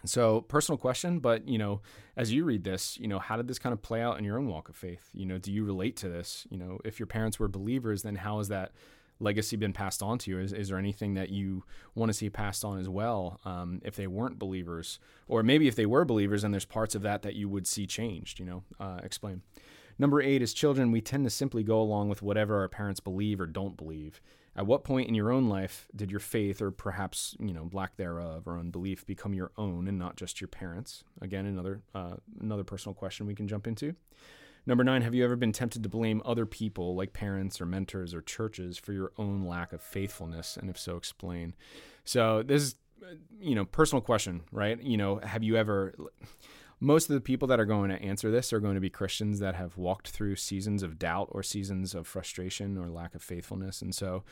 So, 0.05 0.43
personal 0.43 0.79
question, 0.79 1.19
but 1.19 1.49
you 1.49 1.59
know, 1.59 1.81
as 2.17 2.33
you 2.33 2.45
read 2.45 2.65
this, 2.65 2.99
you 2.99 3.09
know, 3.09 3.19
how 3.19 3.37
did 3.37 3.49
this 3.49 3.59
kind 3.59 3.73
of 3.73 3.83
play 3.83 4.01
out 4.01 4.19
in 4.19 4.25
your 4.25 4.39
own 4.39 4.49
walk 4.49 4.69
of 4.69 4.77
faith? 4.77 5.11
You 5.13 5.27
know, 5.27 5.39
do 5.39 5.53
you 5.53 5.65
relate 5.65 5.97
to 5.97 6.09
this? 6.09 6.47
You 6.51 6.59
know, 6.59 6.79
if 6.85 6.99
your 7.01 7.07
parents 7.07 7.39
were 7.39 7.49
believers, 7.49 8.03
then 8.03 8.17
how 8.17 8.39
has 8.39 8.49
that 8.49 8.73
legacy 9.21 9.57
been 9.57 9.73
passed 9.73 10.03
on 10.03 10.19
to 10.19 10.31
you? 10.31 10.39
Is, 10.39 10.53
is 10.53 10.69
there 10.69 10.79
anything 10.79 11.15
that 11.15 11.31
you 11.31 11.65
want 11.95 12.11
to 12.11 12.15
see 12.15 12.31
passed 12.31 12.65
on 12.65 12.79
as 12.79 12.89
well 12.89 13.41
um, 13.45 13.81
if 13.85 13.97
they 13.97 14.07
weren't 14.07 14.39
believers? 14.39 14.99
Or 15.27 15.43
maybe 15.43 15.69
if 15.69 15.75
they 15.75 15.87
were 15.87 16.05
believers 16.05 16.45
and 16.45 16.55
there's 16.55 16.65
parts 16.65 16.95
of 16.95 17.03
that 17.03 17.23
that 17.23 17.35
you 17.35 17.49
would 17.49 17.67
see 17.67 17.87
changed, 17.87 18.39
you 18.39 18.47
know, 18.47 18.63
uh, 18.79 19.01
explain. 19.03 19.43
Number 19.99 20.23
eight, 20.23 20.43
as 20.43 20.53
children, 20.53 20.93
we 20.93 21.01
tend 21.01 21.25
to 21.25 21.31
simply 21.31 21.65
go 21.65 21.81
along 21.81 22.09
with 22.09 22.23
whatever 22.23 22.59
our 22.59 22.69
parents 22.69 23.01
believe 23.01 23.41
or 23.41 23.47
don't 23.47 23.77
believe. 23.77 24.21
At 24.59 24.67
what 24.67 24.83
point 24.83 25.07
in 25.09 25.15
your 25.15 25.31
own 25.31 25.49
life 25.49 25.87
did 25.95 26.11
your 26.11 26.19
faith, 26.19 26.61
or 26.61 26.73
perhaps 26.73 27.37
you 27.39 27.55
know 27.55 27.71
lack 27.73 27.97
thereof, 27.97 28.49
or 28.49 28.59
unbelief, 28.59 29.07
become 29.07 29.33
your 29.33 29.53
own 29.57 29.87
and 29.87 29.97
not 30.01 30.17
just 30.17 30.41
your 30.41 30.49
parents? 30.49 31.05
Again, 31.21 31.47
another 31.47 31.81
uh, 31.95 32.17
another 32.41 32.65
personal 32.65 32.93
question 32.93 33.25
we 33.25 33.37
can 33.37 33.47
jump 33.47 33.69
into. 33.69 33.95
Number 34.67 34.83
nine, 34.83 35.03
have 35.03 35.15
you 35.15 35.25
ever 35.25 35.37
been 35.37 35.53
tempted 35.53 35.85
to 35.85 35.89
blame 35.89 36.21
other 36.25 36.45
people, 36.45 36.97
like 36.97 37.13
parents 37.13 37.61
or 37.61 37.67
mentors 37.67 38.13
or 38.13 38.21
churches, 38.21 38.77
for 38.77 38.93
your 38.93 39.13
own 39.17 39.47
lack 39.47 39.73
of 39.73 39.81
faithfulness? 39.81 40.57
And 40.57 40.69
if 40.69 40.77
so, 40.77 40.97
explain. 40.97 41.55
So 42.05 42.43
this 42.43 42.63
is, 42.63 42.75
you 43.41 43.55
know, 43.55 43.65
personal 43.65 44.03
question, 44.03 44.43
right? 44.51 44.83
You 44.83 44.97
know, 44.97 45.21
have 45.23 45.45
you 45.45 45.57
ever? 45.57 45.95
Most 46.81 47.11
of 47.11 47.15
the 47.15 47.21
people 47.21 47.49
that 47.49 47.59
are 47.59 47.65
going 47.65 47.91
to 47.91 48.01
answer 48.01 48.31
this 48.31 48.53
are 48.53 48.61
going 48.61 48.75
to 48.75 48.81
be 48.81 48.91
Christians 48.91 49.41
that 49.41 49.55
have 49.55 49.77
walked 49.77 50.09
through 50.09 50.37
seasons 50.37 50.83
of 50.83 50.99
doubt 50.99 51.29
or 51.33 51.43
seasons 51.43 51.95
of 51.95 52.07
frustration 52.07 52.79
or 52.79 52.89
lack 52.89 53.15
of 53.15 53.23
faithfulness. 53.23 53.83
And 53.83 53.95
so, 53.95 54.25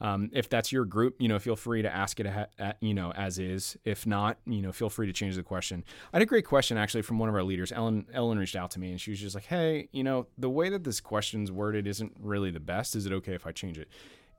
um, 0.00 0.30
if 0.32 0.48
that's 0.48 0.72
your 0.72 0.84
group, 0.84 1.14
you 1.20 1.28
know, 1.28 1.38
feel 1.38 1.54
free 1.54 1.80
to 1.82 1.94
ask 1.94 2.18
it, 2.18 2.26
at, 2.26 2.76
you 2.80 2.92
know, 2.92 3.12
as 3.12 3.38
is. 3.38 3.76
If 3.84 4.04
not, 4.04 4.36
you 4.46 4.60
know, 4.60 4.72
feel 4.72 4.90
free 4.90 5.06
to 5.06 5.12
change 5.12 5.36
the 5.36 5.44
question. 5.44 5.84
I 6.12 6.16
had 6.16 6.22
a 6.22 6.26
great 6.26 6.44
question 6.44 6.76
actually 6.76 7.02
from 7.02 7.20
one 7.20 7.28
of 7.28 7.36
our 7.36 7.44
leaders. 7.44 7.70
Ellen, 7.70 8.06
Ellen 8.12 8.36
reached 8.36 8.56
out 8.56 8.72
to 8.72 8.80
me 8.80 8.90
and 8.90 9.00
she 9.00 9.12
was 9.12 9.20
just 9.20 9.36
like, 9.36 9.44
"Hey, 9.44 9.88
you 9.92 10.02
know, 10.02 10.26
the 10.36 10.50
way 10.50 10.68
that 10.70 10.82
this 10.82 11.00
question's 11.00 11.52
worded 11.52 11.86
isn't 11.86 12.16
really 12.18 12.50
the 12.50 12.60
best. 12.60 12.96
Is 12.96 13.06
it 13.06 13.12
okay 13.12 13.34
if 13.34 13.46
I 13.46 13.52
change 13.52 13.78
it?" 13.78 13.88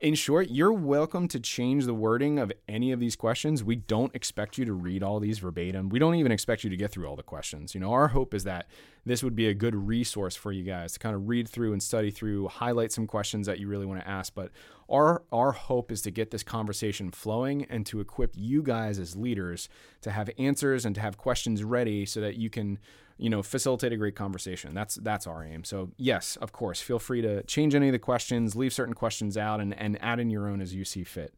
In 0.04 0.16
short, 0.16 0.50
you're 0.50 0.74
welcome 0.74 1.30
to 1.30 1.40
change 1.40 1.86
the 1.86 1.94
wording 1.94 2.38
of 2.38 2.52
any 2.68 2.92
of 2.92 3.00
these 3.00 3.16
questions. 3.16 3.64
We 3.64 3.78
don't 3.78 4.14
expect 4.14 4.58
you 4.58 4.66
to 4.66 4.74
read 4.74 5.02
all 5.02 5.22
these 5.22 5.40
verbatim. 5.40 5.88
We 5.88 5.98
don't 5.98 6.16
even 6.16 6.30
expect 6.30 6.66
you 6.66 6.70
to 6.70 6.76
get 6.76 6.92
through 6.92 7.08
all 7.08 7.16
the 7.16 7.24
questions. 7.24 7.74
You 7.74 7.80
know, 7.80 7.94
our 7.94 8.10
hope 8.10 8.34
is 8.34 8.44
that 8.44 8.68
this 9.06 9.24
would 9.24 9.36
be 9.36 9.48
a 9.48 9.54
good 9.54 9.76
resource 9.76 10.36
for 10.36 10.52
you 10.52 10.64
guys 10.64 10.94
to 10.94 11.00
kind 11.00 11.16
of 11.16 11.28
read 11.28 11.48
through 11.48 11.74
and 11.74 11.84
study 11.84 12.10
through, 12.10 12.48
highlight 12.48 12.92
some 12.92 13.06
questions 13.06 13.48
that 13.48 13.60
you 13.60 13.68
really 13.68 13.86
want 13.86 14.00
to 14.00 14.08
ask. 14.08 14.34
But 14.34 14.52
our 14.90 15.24
our 15.32 15.52
hope 15.52 15.92
is 15.92 16.02
to 16.04 16.12
get 16.12 16.32
this 16.32 16.44
conversation 16.44 17.12
flowing 17.12 17.66
and 17.70 17.86
to 17.88 18.00
equip 18.00 18.34
you 18.36 18.64
guys 18.64 19.00
as 19.00 19.16
leaders 19.16 19.70
to 20.02 20.12
have 20.12 20.30
answers 20.38 20.86
and 20.86 20.96
to 20.96 21.02
have 21.02 21.18
questions 21.18 21.64
ready 21.64 22.06
so 22.06 22.22
that 22.22 22.36
you 22.36 22.50
can 22.50 22.80
you 23.18 23.30
know, 23.30 23.44
facilitate 23.44 23.94
a 23.94 23.98
great 23.98 24.16
conversation. 24.16 24.74
That's 24.74 24.96
that's 24.96 25.28
our 25.28 25.44
aim. 25.44 25.64
So 25.64 25.92
yes, 25.98 26.36
of 26.38 26.52
course, 26.52 26.82
feel 26.82 27.00
free 27.00 27.22
to 27.22 27.44
change 27.44 27.76
any 27.76 27.88
of 27.88 27.94
the 27.94 28.00
questions, 28.00 28.56
leave 28.56 28.74
certain 28.74 28.96
questions 28.96 29.38
out, 29.38 29.60
and 29.60 29.74
and 29.80 30.02
add 30.02 30.20
in 30.20 30.30
your 30.30 30.48
own 30.48 30.62
as 30.62 30.74
you 30.74 30.84
see 30.84 31.04
fit. 31.04 31.34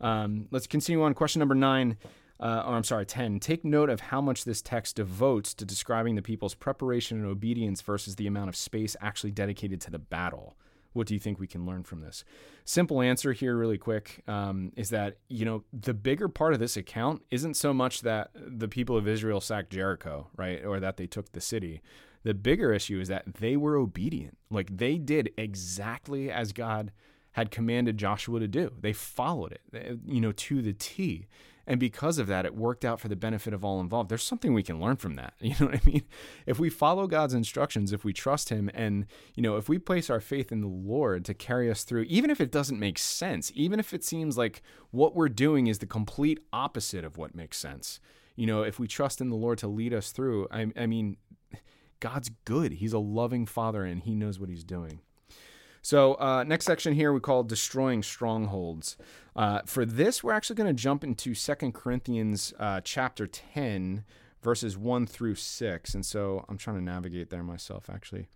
Um, 0.00 0.48
let's 0.50 0.66
continue 0.66 1.02
on. 1.02 1.14
Question 1.14 1.40
number 1.40 1.54
nine. 1.54 1.96
Uh, 2.42 2.64
or 2.66 2.74
I'm 2.74 2.82
sorry, 2.82 3.06
10. 3.06 3.38
Take 3.38 3.64
note 3.64 3.88
of 3.88 4.00
how 4.00 4.20
much 4.20 4.44
this 4.44 4.60
text 4.60 4.96
devotes 4.96 5.54
to 5.54 5.64
describing 5.64 6.16
the 6.16 6.22
people's 6.22 6.54
preparation 6.54 7.18
and 7.18 7.26
obedience 7.26 7.80
versus 7.82 8.16
the 8.16 8.26
amount 8.26 8.48
of 8.48 8.56
space 8.56 8.96
actually 9.00 9.30
dedicated 9.30 9.80
to 9.82 9.92
the 9.92 10.00
battle. 10.00 10.56
What 10.92 11.06
do 11.06 11.14
you 11.14 11.20
think 11.20 11.38
we 11.38 11.46
can 11.46 11.64
learn 11.64 11.84
from 11.84 12.00
this? 12.00 12.24
Simple 12.64 13.00
answer 13.00 13.32
here, 13.32 13.56
really 13.56 13.78
quick, 13.78 14.24
um, 14.26 14.72
is 14.76 14.90
that, 14.90 15.18
you 15.28 15.44
know, 15.44 15.62
the 15.72 15.94
bigger 15.94 16.28
part 16.28 16.52
of 16.52 16.58
this 16.58 16.76
account 16.76 17.22
isn't 17.30 17.54
so 17.54 17.72
much 17.72 18.00
that 18.00 18.30
the 18.34 18.68
people 18.68 18.96
of 18.96 19.06
Israel 19.06 19.40
sacked 19.40 19.70
Jericho, 19.70 20.26
right, 20.36 20.64
or 20.64 20.80
that 20.80 20.96
they 20.96 21.06
took 21.06 21.30
the 21.30 21.40
city. 21.40 21.80
The 22.24 22.34
bigger 22.34 22.72
issue 22.72 23.00
is 23.00 23.06
that 23.06 23.34
they 23.34 23.56
were 23.56 23.76
obedient. 23.76 24.36
Like 24.50 24.76
they 24.76 24.98
did 24.98 25.30
exactly 25.36 26.28
as 26.28 26.52
God 26.52 26.90
had 27.32 27.52
commanded 27.52 27.98
Joshua 27.98 28.40
to 28.40 28.48
do. 28.48 28.72
They 28.80 28.92
followed 28.92 29.52
it, 29.72 29.98
you 30.06 30.20
know, 30.20 30.32
to 30.32 30.60
the 30.60 30.74
T. 30.74 31.28
And 31.66 31.78
because 31.78 32.18
of 32.18 32.26
that, 32.26 32.44
it 32.44 32.56
worked 32.56 32.84
out 32.84 33.00
for 33.00 33.08
the 33.08 33.16
benefit 33.16 33.54
of 33.54 33.64
all 33.64 33.80
involved. 33.80 34.08
There's 34.08 34.22
something 34.22 34.52
we 34.52 34.62
can 34.62 34.80
learn 34.80 34.96
from 34.96 35.14
that. 35.14 35.34
You 35.40 35.54
know 35.60 35.66
what 35.66 35.76
I 35.76 35.80
mean? 35.84 36.02
If 36.46 36.58
we 36.58 36.70
follow 36.70 37.06
God's 37.06 37.34
instructions, 37.34 37.92
if 37.92 38.04
we 38.04 38.12
trust 38.12 38.48
Him, 38.48 38.70
and, 38.72 39.06
you 39.34 39.42
know, 39.42 39.56
if 39.56 39.68
we 39.68 39.78
place 39.78 40.08
our 40.08 40.20
faith 40.20 40.50
in 40.50 40.60
the 40.60 40.66
Lord 40.66 41.24
to 41.26 41.34
carry 41.34 41.70
us 41.70 41.84
through, 41.84 42.02
even 42.04 42.30
if 42.30 42.40
it 42.40 42.50
doesn't 42.50 42.80
make 42.80 42.98
sense, 42.98 43.52
even 43.54 43.78
if 43.78 43.92
it 43.92 44.02
seems 44.02 44.38
like 44.38 44.62
what 44.90 45.14
we're 45.14 45.28
doing 45.28 45.66
is 45.66 45.78
the 45.78 45.86
complete 45.86 46.40
opposite 46.52 47.04
of 47.04 47.18
what 47.18 47.34
makes 47.34 47.58
sense, 47.58 48.00
you 48.34 48.46
know, 48.46 48.62
if 48.62 48.78
we 48.78 48.88
trust 48.88 49.20
in 49.20 49.28
the 49.28 49.36
Lord 49.36 49.58
to 49.58 49.68
lead 49.68 49.92
us 49.92 50.10
through, 50.10 50.48
I, 50.50 50.72
I 50.76 50.86
mean, 50.86 51.16
God's 52.00 52.30
good. 52.44 52.72
He's 52.72 52.92
a 52.92 52.98
loving 52.98 53.46
Father 53.46 53.84
and 53.84 54.02
He 54.02 54.14
knows 54.14 54.40
what 54.40 54.48
He's 54.48 54.64
doing. 54.64 55.00
So, 55.82 56.14
uh, 56.14 56.44
next 56.44 56.66
section 56.66 56.94
here 56.94 57.12
we 57.12 57.18
call 57.18 57.42
destroying 57.42 58.04
strongholds. 58.04 58.96
Uh, 59.34 59.62
for 59.66 59.84
this, 59.84 60.22
we're 60.22 60.32
actually 60.32 60.54
going 60.54 60.68
to 60.68 60.80
jump 60.80 61.02
into 61.02 61.34
Second 61.34 61.74
Corinthians 61.74 62.54
uh, 62.60 62.80
chapter 62.84 63.26
10, 63.26 64.04
verses 64.42 64.78
1 64.78 65.06
through 65.08 65.34
6. 65.34 65.94
And 65.94 66.06
so 66.06 66.44
I'm 66.48 66.56
trying 66.56 66.76
to 66.76 66.82
navigate 66.82 67.30
there 67.30 67.42
myself, 67.42 67.90
actually. 67.92 68.28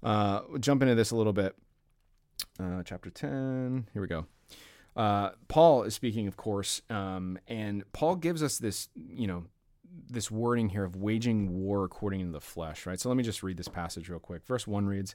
Uh, 0.00 0.42
we'll 0.48 0.58
jump 0.58 0.80
into 0.80 0.94
this 0.94 1.10
a 1.10 1.16
little 1.16 1.32
bit. 1.32 1.56
Uh, 2.60 2.84
chapter 2.84 3.10
10, 3.10 3.88
here 3.92 4.02
we 4.02 4.08
go. 4.08 4.26
Uh, 4.94 5.30
Paul 5.48 5.82
is 5.82 5.94
speaking, 5.94 6.28
of 6.28 6.36
course, 6.36 6.82
um, 6.88 7.38
and 7.48 7.82
Paul 7.92 8.14
gives 8.14 8.42
us 8.42 8.58
this, 8.58 8.90
you 8.94 9.26
know, 9.26 9.44
this 10.08 10.30
wording 10.30 10.68
here 10.68 10.84
of 10.84 10.96
waging 10.96 11.50
war 11.50 11.84
according 11.84 12.26
to 12.26 12.32
the 12.32 12.40
flesh, 12.40 12.86
right? 12.86 13.00
So 13.00 13.08
let 13.08 13.16
me 13.16 13.24
just 13.24 13.42
read 13.42 13.56
this 13.56 13.68
passage 13.68 14.08
real 14.08 14.18
quick. 14.18 14.44
Verse 14.46 14.66
1 14.66 14.86
reads, 14.86 15.14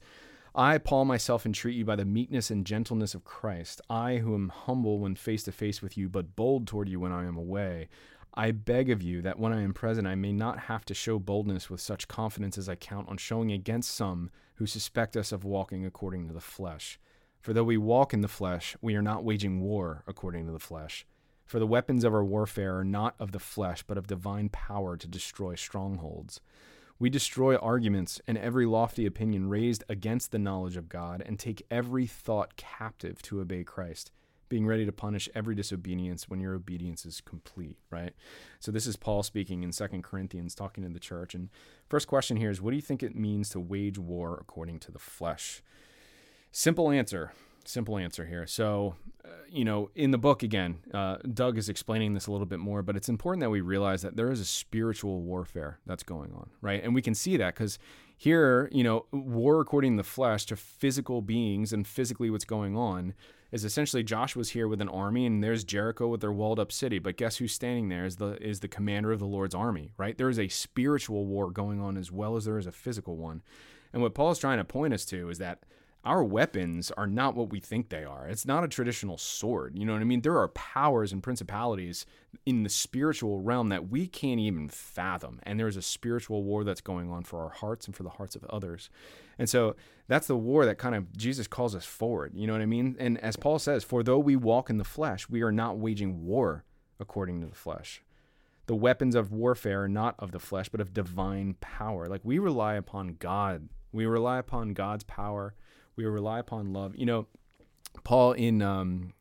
I, 0.59 0.79
Paul, 0.79 1.05
myself 1.05 1.45
entreat 1.45 1.75
you 1.75 1.85
by 1.85 1.95
the 1.95 2.03
meekness 2.03 2.49
and 2.49 2.65
gentleness 2.65 3.13
of 3.13 3.23
Christ, 3.23 3.79
I 3.91 4.17
who 4.17 4.33
am 4.33 4.49
humble 4.49 4.97
when 4.97 5.13
face 5.13 5.43
to 5.43 5.51
face 5.51 5.83
with 5.83 5.95
you, 5.95 6.09
but 6.09 6.35
bold 6.35 6.65
toward 6.65 6.89
you 6.89 6.99
when 6.99 7.11
I 7.11 7.25
am 7.25 7.37
away. 7.37 7.89
I 8.33 8.49
beg 8.49 8.89
of 8.89 9.03
you 9.03 9.21
that 9.21 9.37
when 9.37 9.53
I 9.53 9.61
am 9.61 9.75
present, 9.75 10.07
I 10.07 10.15
may 10.15 10.33
not 10.33 10.61
have 10.61 10.83
to 10.85 10.95
show 10.95 11.19
boldness 11.19 11.69
with 11.69 11.79
such 11.79 12.07
confidence 12.07 12.57
as 12.57 12.67
I 12.67 12.73
count 12.73 13.07
on 13.07 13.17
showing 13.17 13.51
against 13.51 13.93
some 13.93 14.31
who 14.55 14.65
suspect 14.65 15.15
us 15.15 15.31
of 15.31 15.43
walking 15.43 15.85
according 15.85 16.27
to 16.27 16.33
the 16.33 16.41
flesh. 16.41 16.99
For 17.39 17.53
though 17.53 17.63
we 17.63 17.77
walk 17.77 18.11
in 18.11 18.21
the 18.21 18.27
flesh, 18.27 18.75
we 18.81 18.95
are 18.95 19.03
not 19.03 19.23
waging 19.23 19.61
war 19.61 20.03
according 20.07 20.47
to 20.47 20.51
the 20.51 20.57
flesh. 20.57 21.05
For 21.45 21.59
the 21.59 21.67
weapons 21.67 22.03
of 22.03 22.15
our 22.15 22.25
warfare 22.25 22.79
are 22.79 22.83
not 22.83 23.13
of 23.19 23.31
the 23.31 23.39
flesh, 23.39 23.83
but 23.83 23.99
of 23.99 24.07
divine 24.07 24.49
power 24.49 24.97
to 24.97 25.07
destroy 25.07 25.53
strongholds. 25.53 26.41
We 26.99 27.11
destroy 27.11 27.55
arguments 27.57 28.19
and 28.25 28.39
every 28.39 28.65
lofty 28.65 29.05
opinion 29.05 29.49
raised 29.49 29.83
against 29.87 30.31
the 30.31 30.39
knowledge 30.39 30.77
of 30.77 30.89
God 30.89 31.21
and 31.23 31.37
take 31.37 31.61
every 31.69 32.07
thought 32.07 32.55
captive 32.55 33.21
to 33.23 33.39
obey 33.39 33.63
Christ, 33.63 34.11
being 34.49 34.65
ready 34.65 34.83
to 34.83 34.91
punish 34.91 35.29
every 35.35 35.53
disobedience 35.53 36.27
when 36.27 36.39
your 36.39 36.55
obedience 36.55 37.05
is 37.05 37.21
complete, 37.21 37.77
right? 37.91 38.13
So 38.59 38.71
this 38.71 38.87
is 38.87 38.95
Paul 38.95 39.21
speaking 39.21 39.61
in 39.61 39.71
Second 39.71 40.03
Corinthians 40.03 40.55
talking 40.55 40.83
to 40.83 40.89
the 40.89 40.99
church 40.99 41.35
and 41.35 41.49
first 41.87 42.07
question 42.07 42.37
here 42.37 42.49
is 42.49 42.61
what 42.61 42.71
do 42.71 42.77
you 42.77 42.81
think 42.81 43.03
it 43.03 43.15
means 43.15 43.49
to 43.49 43.59
wage 43.59 43.99
war 43.99 44.35
according 44.41 44.79
to 44.79 44.91
the 44.91 44.97
flesh? 44.97 45.61
Simple 46.51 46.89
answer 46.89 47.31
simple 47.67 47.97
answer 47.97 48.25
here. 48.25 48.47
So, 48.47 48.95
uh, 49.25 49.29
you 49.49 49.65
know, 49.65 49.89
in 49.95 50.11
the 50.11 50.17
book, 50.17 50.43
again, 50.43 50.79
uh, 50.93 51.17
Doug 51.33 51.57
is 51.57 51.69
explaining 51.69 52.13
this 52.13 52.27
a 52.27 52.31
little 52.31 52.45
bit 52.45 52.59
more, 52.59 52.81
but 52.81 52.95
it's 52.95 53.09
important 53.09 53.41
that 53.41 53.49
we 53.49 53.61
realize 53.61 54.01
that 54.01 54.15
there 54.15 54.31
is 54.31 54.39
a 54.39 54.45
spiritual 54.45 55.21
warfare 55.21 55.79
that's 55.85 56.03
going 56.03 56.31
on, 56.33 56.49
right? 56.61 56.83
And 56.83 56.95
we 56.95 57.01
can 57.01 57.13
see 57.13 57.37
that 57.37 57.55
because 57.55 57.77
here, 58.15 58.69
you 58.71 58.83
know, 58.83 59.05
war 59.11 59.61
according 59.61 59.97
to 59.97 60.03
the 60.03 60.09
flesh 60.09 60.45
to 60.47 60.55
physical 60.55 61.21
beings 61.21 61.73
and 61.73 61.85
physically 61.85 62.29
what's 62.29 62.45
going 62.45 62.75
on 62.75 63.13
is 63.51 63.63
essentially 63.63 64.03
Joshua's 64.03 64.49
here 64.49 64.67
with 64.67 64.81
an 64.81 64.89
army 64.89 65.25
and 65.25 65.43
there's 65.43 65.63
Jericho 65.63 66.07
with 66.07 66.21
their 66.21 66.31
walled 66.31 66.59
up 66.59 66.71
city. 66.71 66.99
But 66.99 67.17
guess 67.17 67.37
who's 67.37 67.53
standing 67.53 67.89
there 67.89 68.05
is 68.05 68.17
the 68.17 68.41
is 68.41 68.59
the 68.59 68.67
commander 68.67 69.11
of 69.11 69.19
the 69.19 69.25
Lord's 69.25 69.55
army, 69.55 69.93
right? 69.97 70.17
There 70.17 70.29
is 70.29 70.39
a 70.39 70.47
spiritual 70.47 71.25
war 71.25 71.51
going 71.51 71.79
on 71.79 71.95
as 71.97 72.11
well 72.11 72.35
as 72.35 72.45
there 72.45 72.57
is 72.57 72.67
a 72.67 72.71
physical 72.71 73.15
one. 73.15 73.41
And 73.93 74.01
what 74.01 74.13
Paul's 74.13 74.39
trying 74.39 74.57
to 74.57 74.65
point 74.65 74.93
us 74.93 75.05
to 75.05 75.29
is 75.29 75.37
that 75.37 75.63
our 76.07 76.23
weapons 76.23 76.89
are 76.91 77.05
not 77.05 77.35
what 77.35 77.49
we 77.49 77.59
think 77.59 77.89
they 77.89 78.05
are. 78.05 78.29
It's 78.29 78.45
not 78.45 78.63
a 78.63 78.69
traditional 78.69 79.17
sword. 79.17 79.77
You 79.77 79.85
know 79.85 79.91
what 79.91 80.01
I 80.01 80.05
mean? 80.05 80.21
There 80.21 80.39
are 80.39 80.47
powers 80.47 81.11
and 81.11 81.21
principalities 81.21 82.05
in 82.45 82.63
the 82.63 82.69
spiritual 82.69 83.41
realm 83.41 83.67
that 83.69 83.89
we 83.89 84.07
can't 84.07 84.39
even 84.39 84.69
fathom. 84.69 85.41
And 85.43 85.59
there's 85.59 85.75
a 85.75 85.81
spiritual 85.81 86.43
war 86.43 86.63
that's 86.63 86.79
going 86.79 87.11
on 87.11 87.25
for 87.25 87.41
our 87.41 87.49
hearts 87.49 87.87
and 87.87 87.95
for 87.95 88.03
the 88.03 88.09
hearts 88.09 88.37
of 88.37 88.45
others. 88.45 88.89
And 89.37 89.49
so 89.49 89.75
that's 90.07 90.27
the 90.27 90.37
war 90.37 90.65
that 90.65 90.77
kind 90.77 90.95
of 90.95 91.15
Jesus 91.17 91.45
calls 91.45 91.75
us 91.75 91.83
forward. 91.83 92.31
You 92.33 92.47
know 92.47 92.53
what 92.53 92.61
I 92.61 92.67
mean? 92.67 92.95
And 92.99 93.17
as 93.17 93.35
Paul 93.35 93.59
says, 93.59 93.83
for 93.83 94.01
though 94.01 94.17
we 94.17 94.37
walk 94.37 94.69
in 94.69 94.77
the 94.77 94.85
flesh, 94.85 95.27
we 95.27 95.41
are 95.41 95.51
not 95.51 95.77
waging 95.77 96.25
war 96.25 96.63
according 97.01 97.41
to 97.41 97.47
the 97.47 97.55
flesh. 97.55 98.01
The 98.67 98.75
weapons 98.75 99.13
of 99.13 99.33
warfare 99.33 99.83
are 99.83 99.89
not 99.89 100.15
of 100.19 100.31
the 100.31 100.39
flesh, 100.39 100.69
but 100.69 100.79
of 100.79 100.93
divine 100.93 101.55
power. 101.59 102.07
Like 102.07 102.21
we 102.23 102.39
rely 102.39 102.75
upon 102.75 103.17
God. 103.19 103.67
We 103.91 104.05
rely 104.05 104.37
upon 104.37 104.73
God's 104.73 105.03
power 105.03 105.53
we 105.97 106.05
rely 106.05 106.39
upon 106.39 106.71
love. 106.71 106.95
You 106.95 107.05
know, 107.05 107.27
Paul 108.03 108.33
in 108.33 108.61
um, 108.61 109.13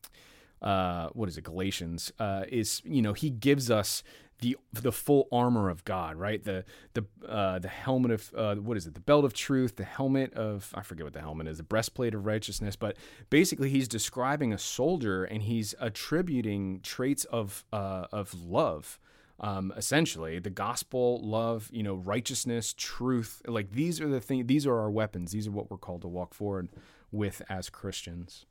uh, 0.62 1.09
what 1.09 1.29
is 1.29 1.37
it, 1.37 1.43
Galatians, 1.43 2.12
uh, 2.19 2.45
is, 2.49 2.83
you 2.85 3.03
know, 3.03 3.12
he 3.12 3.31
gives 3.31 3.71
us 3.71 4.03
the 4.41 4.57
the 4.73 4.93
full 4.93 5.29
armor 5.33 5.71
of 5.71 5.85
God, 5.85 6.17
right? 6.17 6.43
The 6.45 6.65
the 6.93 7.07
uh, 7.27 7.59
the 7.59 7.69
helmet 7.69 8.11
of 8.11 8.35
uh, 8.37 8.55
what 8.57 8.77
is 8.77 8.87
it? 8.87 8.95
The 8.95 9.01
belt 9.01 9.25
of 9.25 9.33
truth, 9.33 9.77
the 9.77 9.85
helmet 9.85 10.35
of 10.35 10.73
I 10.75 10.83
forget 10.83 11.05
what 11.05 11.15
the 11.15 11.21
helmet 11.21 11.49
is, 11.49 11.57
the 11.57 11.62
breastplate 11.62 12.15
of 12.15 12.27
righteousness. 12.27 12.77
But 12.77 12.97
basically, 13.31 13.71
he's 13.71 13.89
describing 13.89 14.53
a 14.53 14.59
soldier 14.59 15.25
and 15.25 15.43
he's 15.43 15.75
attributing 15.81 16.81
traits 16.83 17.25
of 17.25 17.65
uh, 17.73 18.07
of 18.12 18.35
love. 18.35 18.99
Um, 19.38 19.72
essentially, 19.77 20.38
the 20.38 20.51
gospel, 20.51 21.20
love, 21.22 21.68
you 21.72 21.83
know, 21.83 21.94
righteousness, 21.94 22.75
truth. 22.77 23.42
Like 23.46 23.72
these 23.72 24.01
are 24.01 24.09
the 24.09 24.20
things. 24.20 24.46
These 24.46 24.66
are 24.66 24.79
our 24.79 24.90
weapons. 24.90 25.33
These 25.33 25.46
are 25.46 25.51
what 25.51 25.70
we're 25.70 25.77
called 25.77 26.03
to 26.03 26.09
walk 26.09 26.33
forward 26.33 26.68
with 27.12 27.42
as 27.49 27.68
Christians. 27.68 28.46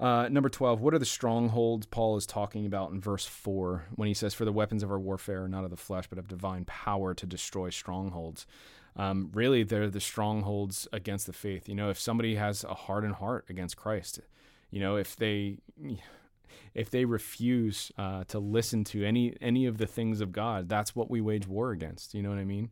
Uh, 0.00 0.28
number 0.28 0.48
12, 0.48 0.80
what 0.80 0.94
are 0.94 0.98
the 0.98 1.04
strongholds 1.04 1.84
Paul 1.86 2.16
is 2.16 2.24
talking 2.24 2.66
about 2.66 2.92
in 2.92 3.00
verse 3.00 3.26
4 3.26 3.86
when 3.96 4.06
he 4.06 4.14
says, 4.14 4.32
For 4.32 4.44
the 4.44 4.52
weapons 4.52 4.84
of 4.84 4.92
our 4.92 4.98
warfare 4.98 5.44
are 5.44 5.48
not 5.48 5.64
of 5.64 5.70
the 5.70 5.76
flesh, 5.76 6.06
but 6.08 6.18
of 6.18 6.28
divine 6.28 6.64
power 6.66 7.14
to 7.14 7.26
destroy 7.26 7.70
strongholds? 7.70 8.46
Um, 8.94 9.30
really, 9.32 9.64
they're 9.64 9.90
the 9.90 10.00
strongholds 10.00 10.86
against 10.92 11.26
the 11.26 11.32
faith. 11.32 11.68
You 11.68 11.74
know, 11.74 11.90
if 11.90 11.98
somebody 11.98 12.36
has 12.36 12.62
a 12.62 12.74
hardened 12.74 13.16
heart 13.16 13.46
against 13.48 13.76
Christ, 13.76 14.20
you 14.70 14.80
know, 14.80 14.96
if 14.96 15.16
they. 15.16 15.58
If 16.74 16.90
they 16.90 17.04
refuse 17.04 17.92
uh, 17.98 18.24
to 18.28 18.38
listen 18.38 18.84
to 18.84 19.04
any 19.04 19.36
any 19.40 19.66
of 19.66 19.78
the 19.78 19.86
things 19.86 20.20
of 20.20 20.32
God, 20.32 20.68
that's 20.68 20.94
what 20.94 21.10
we 21.10 21.20
wage 21.20 21.46
war 21.46 21.70
against. 21.72 22.14
You 22.14 22.22
know 22.22 22.30
what 22.30 22.38
I 22.38 22.44
mean? 22.44 22.70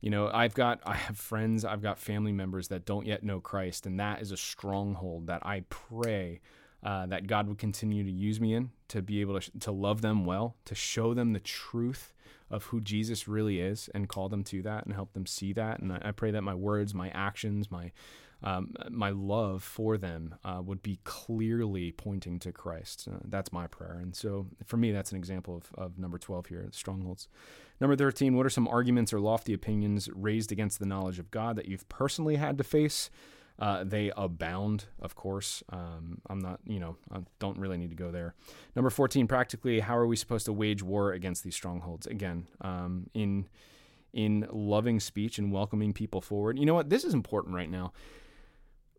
You 0.00 0.10
know, 0.10 0.30
I've 0.32 0.54
got 0.54 0.80
I 0.84 0.94
have 0.94 1.16
friends, 1.16 1.64
I've 1.64 1.82
got 1.82 1.98
family 1.98 2.32
members 2.32 2.68
that 2.68 2.84
don't 2.84 3.06
yet 3.06 3.22
know 3.22 3.40
Christ, 3.40 3.86
and 3.86 3.98
that 3.98 4.20
is 4.20 4.32
a 4.32 4.36
stronghold 4.36 5.28
that 5.28 5.44
I 5.46 5.64
pray 5.70 6.40
uh, 6.82 7.06
that 7.06 7.26
God 7.26 7.48
would 7.48 7.58
continue 7.58 8.04
to 8.04 8.10
use 8.10 8.40
me 8.40 8.52
in 8.52 8.70
to 8.88 9.00
be 9.00 9.20
able 9.22 9.40
to 9.40 9.58
to 9.60 9.72
love 9.72 10.02
them 10.02 10.24
well, 10.24 10.56
to 10.66 10.74
show 10.74 11.14
them 11.14 11.32
the 11.32 11.40
truth 11.40 12.12
of 12.50 12.64
who 12.64 12.80
Jesus 12.80 13.26
really 13.26 13.60
is, 13.60 13.88
and 13.94 14.08
call 14.08 14.28
them 14.28 14.44
to 14.44 14.62
that 14.62 14.84
and 14.84 14.94
help 14.94 15.14
them 15.14 15.26
see 15.26 15.52
that. 15.54 15.80
And 15.80 15.92
I, 15.92 16.02
I 16.04 16.10
pray 16.10 16.30
that 16.30 16.42
my 16.42 16.54
words, 16.54 16.92
my 16.92 17.08
actions, 17.08 17.70
my 17.70 17.90
um, 18.42 18.74
my 18.90 19.10
love 19.10 19.62
for 19.62 19.96
them 19.96 20.34
uh, 20.44 20.60
would 20.62 20.82
be 20.82 20.98
clearly 21.04 21.92
pointing 21.92 22.38
to 22.40 22.52
Christ. 22.52 23.08
Uh, 23.10 23.18
that's 23.24 23.52
my 23.52 23.66
prayer. 23.66 23.98
And 24.00 24.14
so 24.14 24.46
for 24.66 24.76
me, 24.76 24.92
that's 24.92 25.12
an 25.12 25.18
example 25.18 25.56
of, 25.56 25.70
of 25.76 25.98
number 25.98 26.18
12 26.18 26.46
here, 26.46 26.68
strongholds. 26.72 27.28
Number 27.80 27.96
13, 27.96 28.36
what 28.36 28.46
are 28.46 28.50
some 28.50 28.68
arguments 28.68 29.12
or 29.12 29.20
lofty 29.20 29.52
opinions 29.52 30.08
raised 30.14 30.52
against 30.52 30.78
the 30.78 30.86
knowledge 30.86 31.18
of 31.18 31.30
God 31.30 31.56
that 31.56 31.66
you've 31.66 31.88
personally 31.88 32.36
had 32.36 32.58
to 32.58 32.64
face? 32.64 33.10
Uh, 33.58 33.84
they 33.84 34.10
abound, 34.16 34.86
of 35.00 35.14
course. 35.14 35.62
Um, 35.70 36.20
I'm 36.28 36.40
not, 36.40 36.60
you 36.66 36.80
know, 36.80 36.96
I 37.12 37.20
don't 37.38 37.58
really 37.58 37.78
need 37.78 37.90
to 37.90 37.96
go 37.96 38.10
there. 38.10 38.34
Number 38.74 38.90
14, 38.90 39.28
practically, 39.28 39.80
how 39.80 39.96
are 39.96 40.06
we 40.06 40.16
supposed 40.16 40.46
to 40.46 40.52
wage 40.52 40.82
war 40.82 41.12
against 41.12 41.44
these 41.44 41.54
strongholds? 41.54 42.06
Again, 42.06 42.48
um, 42.60 43.08
in 43.14 43.46
in 44.12 44.46
loving 44.52 45.00
speech 45.00 45.38
and 45.38 45.50
welcoming 45.50 45.92
people 45.92 46.20
forward. 46.20 46.56
You 46.56 46.66
know 46.66 46.74
what? 46.74 46.88
This 46.88 47.02
is 47.02 47.14
important 47.14 47.56
right 47.56 47.68
now 47.68 47.92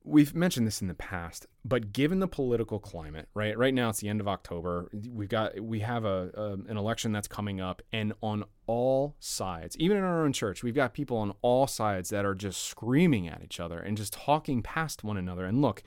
we've 0.06 0.36
mentioned 0.36 0.68
this 0.68 0.82
in 0.82 0.88
the 0.88 0.94
past, 0.94 1.48
but 1.65 1.91
given 1.91 2.20
the 2.20 2.28
political 2.28 2.80
climate, 2.80 3.28
right? 3.34 3.58
Right 3.58 3.74
now 3.74 3.89
it's 3.89 4.00
the 4.00 4.08
end 4.08 4.22
of 4.22 4.28
October. 4.28 4.89
We've 5.10 5.30
got 5.30 5.60
we 5.60 5.80
have 5.80 6.06
a, 6.06 6.32
a, 6.36 6.54
an 6.70 6.78
election 6.78 7.12
that's 7.12 7.28
coming 7.28 7.60
up, 7.60 7.82
and 7.91 8.13
on 8.22 8.46
all 8.68 9.15
sides, 9.20 9.76
even 9.78 9.98
in 9.98 10.04
our 10.04 10.24
own 10.24 10.32
church, 10.32 10.63
we've 10.63 10.76
got 10.76 10.94
people 10.94 11.18
on 11.18 11.34
all 11.41 11.65
sides 11.65 12.10
that 12.10 12.24
are 12.24 12.36
just 12.36 12.63
screaming 12.63 13.28
at 13.28 13.41
each 13.44 13.60
other 13.60 13.80
and 13.80 13.98
just 13.98 14.13
talking 14.13 14.62
past 14.62 15.04
one 15.04 15.18
another. 15.18 15.46
And 15.46 15.62
look, 15.62 15.84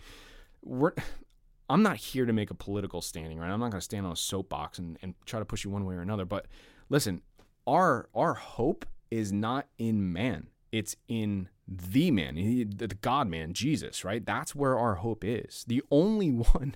we're 0.63 0.93
I'm 1.71 1.83
not 1.83 1.97
here 1.97 2.27
to 2.27 2.33
make 2.33 2.51
a 2.51 2.55
political 2.55 3.01
standing, 3.01 3.39
right? 3.39 3.51
I'm 3.51 3.61
not 3.61 3.71
going 3.71 3.81
to 3.81 3.85
stand 3.85 4.07
on 4.07 4.13
a 4.13 4.17
soapbox 4.17 4.79
and, 4.79 4.99
and 5.03 5.15
try 5.27 5.39
to 5.39 5.45
push 5.45 5.65
you 5.65 5.71
one 5.71 5.85
way 5.85 5.95
or 5.95 6.01
another. 6.01 6.25
But 6.25 6.47
listen, 6.89 7.23
our 7.67 8.09
our 8.15 8.35
hope 8.35 8.85
is 9.11 9.33
not 9.33 9.69
in 9.79 10.13
man; 10.13 10.49
it's 10.73 10.97
in 11.07 11.49
the 11.69 12.11
man, 12.11 12.35
the 12.35 12.97
God 13.01 13.29
man, 13.29 13.53
Jesus, 13.53 14.05
right? 14.05 14.25
That's 14.25 14.55
where 14.55 14.79
our 14.79 14.97
hope 14.97 15.25
is. 15.25 15.65
The 15.67 15.83
only 15.91 16.31
one 16.31 16.75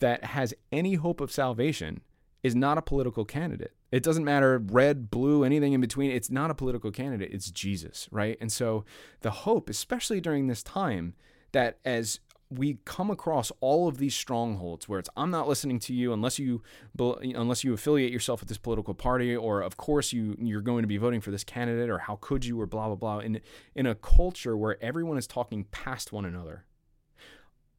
that 0.00 0.24
has 0.24 0.54
any 0.70 0.94
hope 0.94 1.20
of 1.20 1.32
salvation 1.32 2.02
is 2.42 2.54
not 2.54 2.78
a 2.78 2.82
political 2.82 3.24
candidate. 3.24 3.74
It 3.92 4.02
doesn't 4.02 4.24
matter 4.24 4.58
red, 4.58 5.10
blue, 5.10 5.44
anything 5.44 5.72
in 5.72 5.80
between. 5.80 6.10
It's 6.10 6.30
not 6.30 6.50
a 6.50 6.54
political 6.54 6.90
candidate. 6.90 7.30
It's 7.32 7.50
Jesus, 7.50 8.08
right? 8.10 8.38
And 8.40 8.50
so 8.50 8.84
the 9.20 9.30
hope, 9.30 9.68
especially 9.68 10.20
during 10.20 10.46
this 10.46 10.62
time, 10.62 11.14
that 11.52 11.78
as 11.84 12.20
we 12.50 12.78
come 12.84 13.10
across 13.10 13.52
all 13.60 13.86
of 13.86 13.98
these 13.98 14.14
strongholds 14.14 14.88
where 14.88 14.98
it's 14.98 15.08
I'm 15.16 15.30
not 15.30 15.48
listening 15.48 15.78
to 15.80 15.94
you 15.94 16.12
unless 16.12 16.38
you 16.38 16.62
unless 16.98 17.62
you 17.62 17.72
affiliate 17.72 18.12
yourself 18.12 18.40
with 18.40 18.48
this 18.48 18.58
political 18.58 18.92
party 18.92 19.36
or 19.36 19.60
of 19.62 19.76
course 19.76 20.12
you 20.12 20.36
you're 20.38 20.60
going 20.60 20.82
to 20.82 20.88
be 20.88 20.96
voting 20.96 21.20
for 21.20 21.30
this 21.30 21.44
candidate 21.44 21.88
or 21.88 21.98
how 21.98 22.18
could 22.20 22.44
you 22.44 22.60
or 22.60 22.66
blah 22.66 22.86
blah 22.86 22.96
blah. 22.96 23.18
In 23.20 23.40
in 23.74 23.86
a 23.86 23.94
culture 23.94 24.56
where 24.56 24.82
everyone 24.82 25.16
is 25.16 25.26
talking 25.26 25.64
past 25.64 26.12
one 26.12 26.24
another 26.24 26.66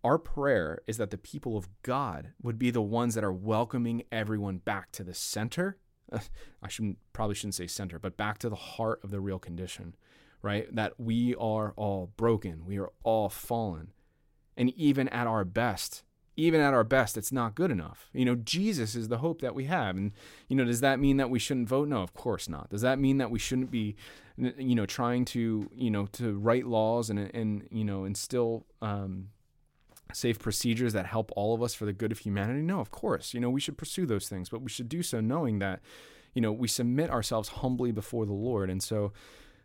our 0.04 0.18
prayer 0.18 0.82
is 0.88 0.98
that 0.98 1.12
the 1.12 1.18
people 1.18 1.58
of 1.58 1.70
God 1.84 2.32
would 2.42 2.58
be 2.58 2.72
the 2.72 2.82
ones 2.82 3.14
that 3.14 3.24
are 3.24 3.34
welcoming 3.34 4.04
everyone 4.12 4.58
back 4.58 4.92
to 4.94 5.04
the 5.04 5.14
center. 5.14 5.78
I 6.12 6.70
shouldn't 6.70 6.98
probably 7.14 7.36
shouldn't 7.36 7.56
say 7.56 7.68
center 7.68 8.00
but 8.00 8.18
back 8.18 8.38
to 8.40 8.50
the 8.50 8.56
heart 8.56 9.02
of 9.04 9.12
the 9.12 9.20
real 9.20 9.38
condition 9.38 9.96
right? 10.44 10.74
That 10.76 11.00
we 11.00 11.36
are 11.36 11.72
all 11.76 12.12
broken. 12.18 12.66
We 12.66 12.80
are 12.80 12.90
all 13.04 13.30
fallen 13.30 13.92
and 14.62 14.70
even 14.78 15.10
at 15.10 15.26
our 15.26 15.44
best, 15.44 16.04
even 16.38 16.62
at 16.62 16.72
our 16.72 16.84
best, 16.84 17.18
it's 17.18 17.32
not 17.32 17.56
good 17.56 17.72
enough. 17.72 18.12
You 18.14 18.26
know, 18.26 18.36
Jesus 18.36 18.94
is 18.94 19.08
the 19.08 19.18
hope 19.18 19.42
that 19.42 19.56
we 19.56 19.66
have. 19.66 19.98
And, 19.98 20.12
you 20.50 20.56
know, 20.56 20.66
does 20.66 20.82
that 20.82 21.00
mean 21.00 21.18
that 21.18 21.32
we 21.32 21.40
shouldn't 21.40 21.68
vote? 21.68 21.88
No, 21.88 22.04
of 22.04 22.14
course 22.14 22.48
not. 22.48 22.70
Does 22.70 22.82
that 22.82 23.00
mean 23.00 23.18
that 23.18 23.32
we 23.32 23.40
shouldn't 23.40 23.72
be, 23.72 23.96
you 24.38 24.76
know, 24.76 24.86
trying 24.86 25.26
to, 25.26 25.68
you 25.74 25.90
know, 25.90 26.06
to 26.12 26.38
write 26.38 26.68
laws 26.68 27.10
and, 27.10 27.18
and 27.34 27.68
you 27.72 27.84
know, 27.84 28.06
instill 28.06 28.68
um, 28.84 29.30
safe 30.14 30.38
procedures 30.38 30.94
that 30.94 31.08
help 31.08 31.32
all 31.36 31.56
of 31.56 31.64
us 31.64 31.74
for 31.74 31.86
the 31.86 31.94
good 31.94 32.12
of 32.12 32.20
humanity? 32.20 32.62
No, 32.62 32.80
of 32.80 32.92
course. 32.92 33.34
You 33.34 33.40
know, 33.40 33.50
we 33.50 33.62
should 33.62 33.80
pursue 33.80 34.06
those 34.06 34.30
things, 34.30 34.50
but 34.50 34.62
we 34.62 34.70
should 34.70 34.90
do 34.90 35.02
so 35.02 35.22
knowing 35.22 35.58
that, 35.58 35.80
you 36.36 36.42
know, 36.42 36.52
we 36.52 36.68
submit 36.68 37.10
ourselves 37.10 37.50
humbly 37.50 37.92
before 37.92 38.28
the 38.28 38.34
Lord. 38.34 38.70
And 38.70 38.84
so, 38.84 39.12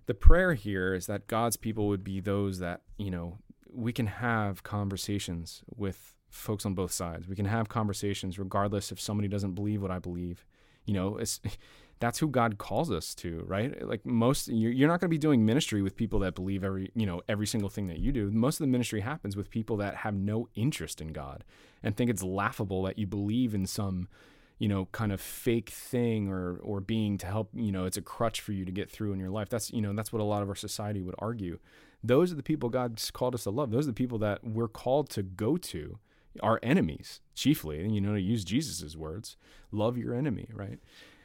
the 0.07 0.15
prayer 0.15 0.55
here 0.55 0.95
is 0.95 1.07
that 1.07 1.27
God's 1.27 1.57
people 1.57 1.89
would 1.89 2.05
be 2.05 2.21
those 2.21 2.61
that, 2.61 2.83
you 2.97 3.11
know, 3.11 3.39
we 3.77 3.93
can 3.93 4.07
have 4.07 4.63
conversations 4.63 5.63
with 5.75 6.15
folks 6.31 6.67
on 6.67 6.75
both 6.75 6.93
sides. 6.93 7.29
We 7.29 7.37
can 7.37 7.47
have 7.47 7.69
conversations 7.69 8.39
regardless 8.39 8.91
if 8.91 9.01
somebody 9.01 9.29
doesn't 9.29 9.55
believe 9.55 9.83
what 9.83 9.91
I 9.91 9.99
believe. 9.99 10.45
You 10.87 10.95
know, 10.95 11.19
it's 11.19 11.41
that's 11.99 12.19
who 12.19 12.29
God 12.29 12.59
calls 12.59 12.91
us 12.91 13.15
to, 13.17 13.43
right? 13.47 13.87
Like 13.87 14.05
most, 14.05 14.49
you're 14.49 14.89
not 14.89 15.01
going 15.01 15.09
to 15.09 15.15
be 15.15 15.19
doing 15.19 15.47
ministry 15.47 15.81
with 15.81 15.97
people 15.97 16.19
that 16.21 16.35
believe 16.35 16.63
every, 16.63 16.91
you 16.95 17.07
know, 17.07 17.23
every 17.29 17.47
single 17.47 17.71
thing 17.71 17.87
that 17.87 17.99
you 17.99 18.13
do. 18.13 18.31
Most 18.31 18.57
of 18.61 18.67
the 18.67 18.71
ministry 18.71 19.01
happens 19.01 19.35
with 19.35 19.51
people 19.51 19.79
that 19.79 19.97
have 19.97 20.15
no 20.15 20.49
interest 20.55 21.01
in 21.01 21.13
God 21.13 21.43
and 21.83 21.97
think 21.97 22.11
it's 22.11 22.23
laughable 22.23 22.83
that 22.83 22.99
you 22.99 23.07
believe 23.07 23.55
in 23.55 23.67
some, 23.67 24.09
you 24.59 24.69
know, 24.69 24.87
kind 24.93 25.11
of 25.11 25.21
fake 25.23 25.71
thing 25.71 26.29
or 26.29 26.59
or 26.59 26.81
being 26.81 27.17
to 27.19 27.27
help, 27.27 27.51
you 27.55 27.73
know, 27.73 27.87
it's 27.87 27.97
a 27.97 28.03
crutch 28.03 28.41
for 28.43 28.53
you 28.53 28.67
to 28.67 28.73
get 28.73 28.91
through 28.91 29.15
in 29.15 29.19
your 29.19 29.31
life. 29.31 29.49
That's, 29.49 29.71
you 29.71 29.81
know, 29.81 29.95
that's 29.95 30.13
what 30.13 30.21
a 30.21 30.25
lot 30.25 30.43
of 30.43 30.49
our 30.51 30.55
society 30.55 31.03
would 31.03 31.15
argue. 31.19 31.59
Those 32.03 32.33
are 32.33 32.37
the 32.37 32.43
people 32.43 32.69
God's 32.69 33.11
called 33.11 33.35
us 33.35 33.45
to 33.45 33.51
love. 33.51 33.71
Those 33.71 33.87
are 33.87 33.91
the 33.91 33.95
people 33.95 34.19
that 34.19 34.45
we're 34.45 34.69
called 34.69 35.11
to 35.11 35.23
go 35.23 35.57
to, 35.57 35.99
our 36.43 36.61
enemies, 36.63 37.21
chiefly. 37.35 37.81
And, 37.81 37.95
you 37.95 38.01
know, 38.01 38.15
to 38.15 38.21
use 38.21 38.45
Jesus's 38.45 38.97
words, 38.97 39.37
love 39.73 39.97
your 39.97 40.15
enemy, 40.15 40.49
right? 40.53 40.79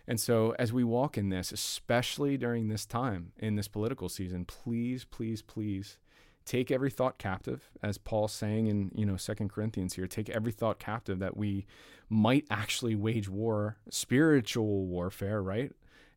And 0.07 0.19
so, 0.19 0.55
as 0.57 0.73
we 0.73 0.83
walk 0.83 1.17
in 1.17 1.29
this, 1.29 1.51
especially 1.51 2.37
during 2.37 2.67
this 2.67 2.85
time 2.85 3.33
in 3.37 3.55
this 3.55 3.67
political 3.67 4.09
season, 4.09 4.45
please, 4.45 5.05
please, 5.05 5.41
please 5.41 5.97
take 6.45 6.71
every 6.71 6.89
thought 6.89 7.17
captive, 7.17 7.69
as 7.83 7.97
Paul's 7.97 8.33
saying 8.33 8.67
in 8.67 8.91
you 8.95 9.05
know 9.05 9.15
Second 9.15 9.49
Corinthians 9.49 9.93
here. 9.93 10.07
Take 10.07 10.29
every 10.29 10.51
thought 10.51 10.79
captive 10.79 11.19
that 11.19 11.37
we 11.37 11.65
might 12.09 12.45
actually 12.49 12.95
wage 12.95 13.29
war, 13.29 13.77
spiritual 13.89 14.85
warfare, 14.85 15.41
right? 15.41 15.71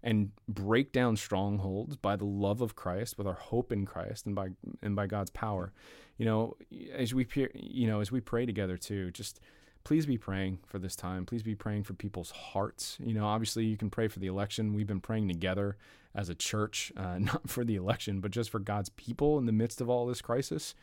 And 0.04 0.30
break 0.46 0.92
down 0.92 1.16
strongholds 1.16 1.96
by 1.96 2.14
the 2.14 2.26
love 2.26 2.60
of 2.60 2.76
Christ, 2.76 3.16
with 3.16 3.26
our 3.26 3.32
hope 3.32 3.72
in 3.72 3.86
Christ, 3.86 4.26
and 4.26 4.34
by 4.34 4.50
and 4.82 4.94
by 4.94 5.06
God's 5.06 5.30
power. 5.30 5.72
You 6.18 6.26
know, 6.26 6.56
as 6.94 7.14
we 7.14 7.26
you 7.54 7.88
know 7.88 8.00
as 8.00 8.12
we 8.12 8.20
pray 8.20 8.46
together 8.46 8.76
too, 8.76 9.10
just 9.10 9.40
please 9.82 10.04
be 10.06 10.18
praying 10.18 10.58
for 10.66 10.78
this 10.78 10.94
time. 10.94 11.24
Please 11.24 11.42
be 11.42 11.54
praying 11.54 11.84
for 11.84 11.94
people's 11.94 12.30
hearts. 12.30 12.98
You 13.02 13.14
know, 13.14 13.24
obviously 13.24 13.64
you 13.64 13.78
can 13.78 13.90
pray 13.90 14.08
for 14.08 14.18
the 14.18 14.26
election. 14.26 14.74
We've 14.74 14.86
been 14.86 15.00
praying 15.00 15.28
together 15.28 15.78
as 16.14 16.28
a 16.28 16.34
church, 16.34 16.92
uh, 16.96 17.18
not 17.18 17.48
for 17.48 17.64
the 17.64 17.76
election, 17.76 18.20
but 18.20 18.30
just 18.30 18.50
for 18.50 18.60
God's 18.60 18.90
people 18.90 19.38
in 19.38 19.46
the 19.46 19.52
midst 19.52 19.80
of 19.80 19.88
all 19.88 20.06
this 20.06 20.20
crisis. 20.20 20.74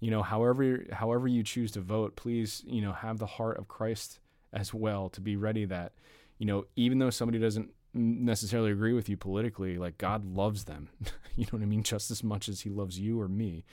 You 0.00 0.10
know, 0.10 0.22
however 0.22 0.86
however 0.90 1.28
you 1.28 1.42
choose 1.42 1.70
to 1.72 1.82
vote, 1.82 2.16
please 2.16 2.64
you 2.66 2.80
know 2.80 2.92
have 2.92 3.18
the 3.18 3.26
heart 3.26 3.58
of 3.58 3.68
Christ 3.68 4.20
as 4.54 4.72
well 4.72 5.10
to 5.10 5.20
be 5.20 5.36
ready 5.36 5.66
that 5.66 5.92
you 6.38 6.46
know 6.46 6.64
even 6.76 6.98
though 6.98 7.10
somebody 7.10 7.38
doesn't 7.38 7.70
necessarily 7.94 8.70
agree 8.70 8.92
with 8.92 9.08
you 9.08 9.16
politically, 9.16 9.78
like 9.78 9.98
God 9.98 10.24
loves 10.24 10.64
them. 10.64 10.88
you 11.36 11.44
know 11.44 11.58
what 11.58 11.62
I 11.62 11.66
mean? 11.66 11.82
Just 11.82 12.10
as 12.10 12.22
much 12.22 12.48
as 12.48 12.62
He 12.62 12.70
loves 12.70 12.98
you 12.98 13.20
or 13.20 13.28
me. 13.28 13.64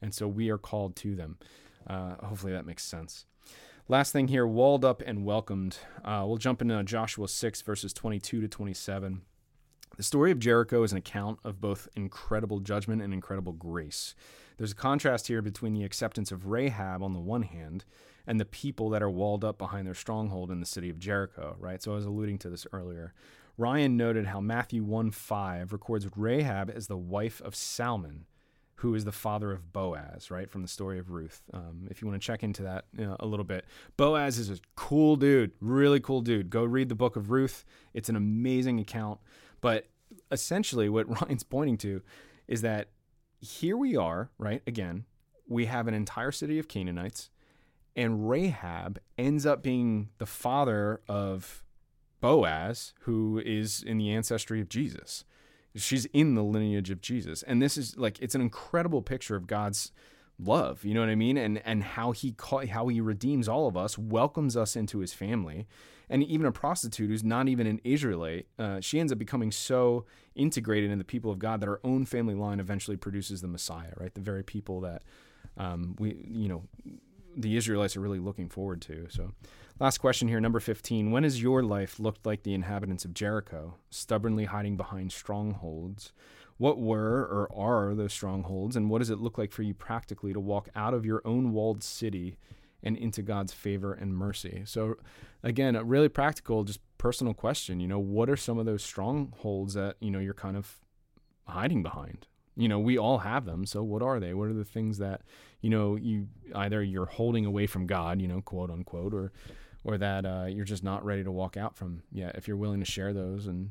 And 0.00 0.14
so 0.14 0.28
we 0.28 0.50
are 0.50 0.58
called 0.58 0.96
to 0.96 1.14
them. 1.14 1.38
Uh, 1.86 2.16
hopefully 2.24 2.52
that 2.52 2.66
makes 2.66 2.84
sense. 2.84 3.26
Last 3.86 4.12
thing 4.12 4.28
here, 4.28 4.46
walled 4.46 4.84
up 4.84 5.02
and 5.04 5.26
welcomed. 5.26 5.76
Uh, 6.02 6.24
we'll 6.26 6.38
jump 6.38 6.62
into 6.62 6.82
Joshua 6.84 7.28
6, 7.28 7.62
verses 7.62 7.92
22 7.92 8.40
to 8.40 8.48
27. 8.48 9.20
The 9.96 10.02
story 10.02 10.32
of 10.32 10.38
Jericho 10.38 10.82
is 10.82 10.92
an 10.92 10.98
account 10.98 11.38
of 11.44 11.60
both 11.60 11.88
incredible 11.94 12.60
judgment 12.60 13.02
and 13.02 13.12
incredible 13.12 13.52
grace. 13.52 14.14
There's 14.56 14.72
a 14.72 14.76
contrast 14.76 15.28
here 15.28 15.42
between 15.42 15.74
the 15.74 15.84
acceptance 15.84 16.32
of 16.32 16.46
Rahab 16.46 17.02
on 17.02 17.12
the 17.12 17.20
one 17.20 17.42
hand 17.42 17.84
and 18.26 18.40
the 18.40 18.44
people 18.44 18.88
that 18.90 19.02
are 19.02 19.10
walled 19.10 19.44
up 19.44 19.58
behind 19.58 19.86
their 19.86 19.94
stronghold 19.94 20.50
in 20.50 20.60
the 20.60 20.66
city 20.66 20.88
of 20.88 20.98
Jericho, 20.98 21.56
right? 21.58 21.82
So 21.82 21.92
I 21.92 21.96
was 21.96 22.06
alluding 22.06 22.38
to 22.38 22.50
this 22.50 22.66
earlier. 22.72 23.12
Ryan 23.56 23.96
noted 23.96 24.26
how 24.26 24.40
Matthew 24.40 24.82
1 24.82 25.10
5 25.10 25.72
records 25.72 26.06
Rahab 26.16 26.70
as 26.74 26.86
the 26.86 26.96
wife 26.96 27.40
of 27.42 27.54
Salmon, 27.54 28.26
who 28.76 28.94
is 28.94 29.04
the 29.04 29.12
father 29.12 29.52
of 29.52 29.72
Boaz, 29.72 30.30
right, 30.30 30.50
from 30.50 30.62
the 30.62 30.68
story 30.68 30.98
of 30.98 31.10
Ruth. 31.10 31.42
Um, 31.52 31.86
if 31.90 32.02
you 32.02 32.08
want 32.08 32.20
to 32.20 32.26
check 32.26 32.42
into 32.42 32.62
that 32.62 32.86
you 32.96 33.06
know, 33.06 33.16
a 33.20 33.26
little 33.26 33.44
bit, 33.44 33.64
Boaz 33.96 34.38
is 34.38 34.50
a 34.50 34.58
cool 34.76 35.16
dude, 35.16 35.52
really 35.60 36.00
cool 36.00 36.20
dude. 36.20 36.50
Go 36.50 36.64
read 36.64 36.88
the 36.88 36.94
book 36.94 37.16
of 37.16 37.30
Ruth. 37.30 37.64
It's 37.92 38.08
an 38.08 38.16
amazing 38.16 38.80
account. 38.80 39.20
But 39.60 39.88
essentially, 40.30 40.88
what 40.88 41.08
Ryan's 41.22 41.44
pointing 41.44 41.78
to 41.78 42.02
is 42.48 42.62
that 42.62 42.88
here 43.40 43.76
we 43.76 43.96
are, 43.96 44.30
right? 44.38 44.62
Again, 44.66 45.04
we 45.46 45.66
have 45.66 45.86
an 45.86 45.94
entire 45.94 46.32
city 46.32 46.58
of 46.58 46.68
Canaanites, 46.68 47.30
and 47.94 48.28
Rahab 48.28 48.98
ends 49.16 49.46
up 49.46 49.62
being 49.62 50.08
the 50.18 50.26
father 50.26 51.00
of 51.08 51.63
Boaz, 52.24 52.94
who 53.00 53.42
is 53.44 53.82
in 53.82 53.98
the 53.98 54.10
ancestry 54.10 54.58
of 54.58 54.70
Jesus. 54.70 55.26
She's 55.76 56.06
in 56.06 56.34
the 56.34 56.42
lineage 56.42 56.88
of 56.88 57.02
Jesus. 57.02 57.42
And 57.42 57.60
this 57.60 57.76
is 57.76 57.98
like 57.98 58.18
it's 58.18 58.34
an 58.34 58.40
incredible 58.40 59.02
picture 59.02 59.36
of 59.36 59.46
God's 59.46 59.92
love, 60.38 60.86
you 60.86 60.94
know 60.94 61.00
what 61.00 61.10
I 61.10 61.16
mean? 61.16 61.36
And 61.36 61.60
and 61.66 61.84
how 61.84 62.12
he 62.12 62.32
call, 62.32 62.66
how 62.66 62.88
he 62.88 63.02
redeems 63.02 63.46
all 63.46 63.66
of 63.66 63.76
us, 63.76 63.98
welcomes 63.98 64.56
us 64.56 64.74
into 64.74 65.00
his 65.00 65.12
family. 65.12 65.66
And 66.08 66.22
even 66.22 66.46
a 66.46 66.52
prostitute 66.52 67.10
who's 67.10 67.24
not 67.24 67.48
even 67.48 67.66
an 67.66 67.82
Israelite, 67.84 68.46
uh, 68.58 68.80
she 68.80 69.00
ends 69.00 69.12
up 69.12 69.18
becoming 69.18 69.52
so 69.52 70.06
integrated 70.34 70.90
in 70.90 70.96
the 70.96 71.04
people 71.04 71.30
of 71.30 71.38
God 71.38 71.60
that 71.60 71.66
her 71.66 71.80
own 71.84 72.06
family 72.06 72.34
line 72.34 72.58
eventually 72.58 72.96
produces 72.96 73.42
the 73.42 73.48
Messiah, 73.48 73.92
right? 73.98 74.14
The 74.14 74.22
very 74.22 74.42
people 74.42 74.80
that 74.80 75.02
um, 75.58 75.94
we, 75.98 76.16
you 76.26 76.48
know, 76.48 76.62
the 77.36 77.56
Israelites 77.56 77.96
are 77.96 78.00
really 78.00 78.18
looking 78.18 78.48
forward 78.48 78.80
to. 78.82 79.06
So, 79.10 79.32
last 79.78 79.98
question 79.98 80.28
here, 80.28 80.40
number 80.40 80.60
15. 80.60 81.10
When 81.10 81.24
has 81.24 81.42
your 81.42 81.62
life 81.62 81.98
looked 81.98 82.26
like 82.26 82.42
the 82.42 82.54
inhabitants 82.54 83.04
of 83.04 83.14
Jericho, 83.14 83.74
stubbornly 83.90 84.44
hiding 84.44 84.76
behind 84.76 85.12
strongholds? 85.12 86.12
What 86.56 86.78
were 86.78 87.24
or 87.24 87.48
are 87.52 87.94
those 87.94 88.12
strongholds, 88.12 88.76
and 88.76 88.88
what 88.88 89.00
does 89.00 89.10
it 89.10 89.18
look 89.18 89.38
like 89.38 89.50
for 89.50 89.62
you 89.62 89.74
practically 89.74 90.32
to 90.32 90.40
walk 90.40 90.68
out 90.76 90.94
of 90.94 91.04
your 91.04 91.20
own 91.24 91.52
walled 91.52 91.82
city 91.82 92.36
and 92.82 92.96
into 92.96 93.22
God's 93.22 93.52
favor 93.52 93.92
and 93.92 94.14
mercy? 94.14 94.62
So, 94.64 94.96
again, 95.42 95.74
a 95.74 95.82
really 95.82 96.08
practical, 96.08 96.62
just 96.62 96.80
personal 96.96 97.34
question. 97.34 97.80
You 97.80 97.88
know, 97.88 97.98
what 97.98 98.30
are 98.30 98.36
some 98.36 98.58
of 98.58 98.66
those 98.66 98.84
strongholds 98.84 99.74
that, 99.74 99.96
you 100.00 100.10
know, 100.10 100.20
you're 100.20 100.32
kind 100.32 100.56
of 100.56 100.78
hiding 101.46 101.82
behind? 101.82 102.28
you 102.56 102.68
know 102.68 102.78
we 102.78 102.98
all 102.98 103.18
have 103.18 103.44
them 103.44 103.66
so 103.66 103.82
what 103.82 104.02
are 104.02 104.20
they 104.20 104.34
what 104.34 104.48
are 104.48 104.54
the 104.54 104.64
things 104.64 104.98
that 104.98 105.22
you 105.64 105.70
know 105.70 105.96
you 105.96 106.28
either 106.54 106.82
you're 106.82 107.06
holding 107.06 107.46
away 107.46 107.66
from 107.66 107.86
god 107.86 108.20
you 108.20 108.28
know 108.28 108.40
quote 108.42 108.70
unquote 108.70 109.14
or 109.14 109.32
or 109.84 109.98
that 109.98 110.24
uh, 110.24 110.46
you're 110.48 110.64
just 110.64 110.82
not 110.82 111.04
ready 111.04 111.22
to 111.22 111.30
walk 111.30 111.56
out 111.56 111.76
from 111.76 112.02
yet 112.10 112.34
if 112.36 112.48
you're 112.48 112.56
willing 112.56 112.80
to 112.80 112.86
share 112.86 113.12
those. 113.12 113.46
And 113.46 113.70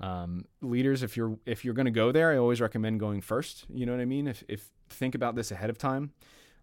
um, 0.00 0.44
leaders 0.60 1.02
if 1.02 1.16
you're 1.16 1.38
if 1.46 1.64
you're 1.64 1.74
going 1.74 1.86
to 1.86 1.92
go 1.92 2.10
there 2.10 2.32
i 2.32 2.36
always 2.36 2.60
recommend 2.60 2.98
going 2.98 3.20
first 3.20 3.64
you 3.72 3.86
know 3.86 3.92
what 3.92 4.00
i 4.00 4.04
mean? 4.04 4.26
If, 4.26 4.42
if 4.48 4.68
think 4.90 5.14
about 5.14 5.36
this 5.36 5.52
ahead 5.52 5.70
of 5.70 5.78
time 5.78 6.12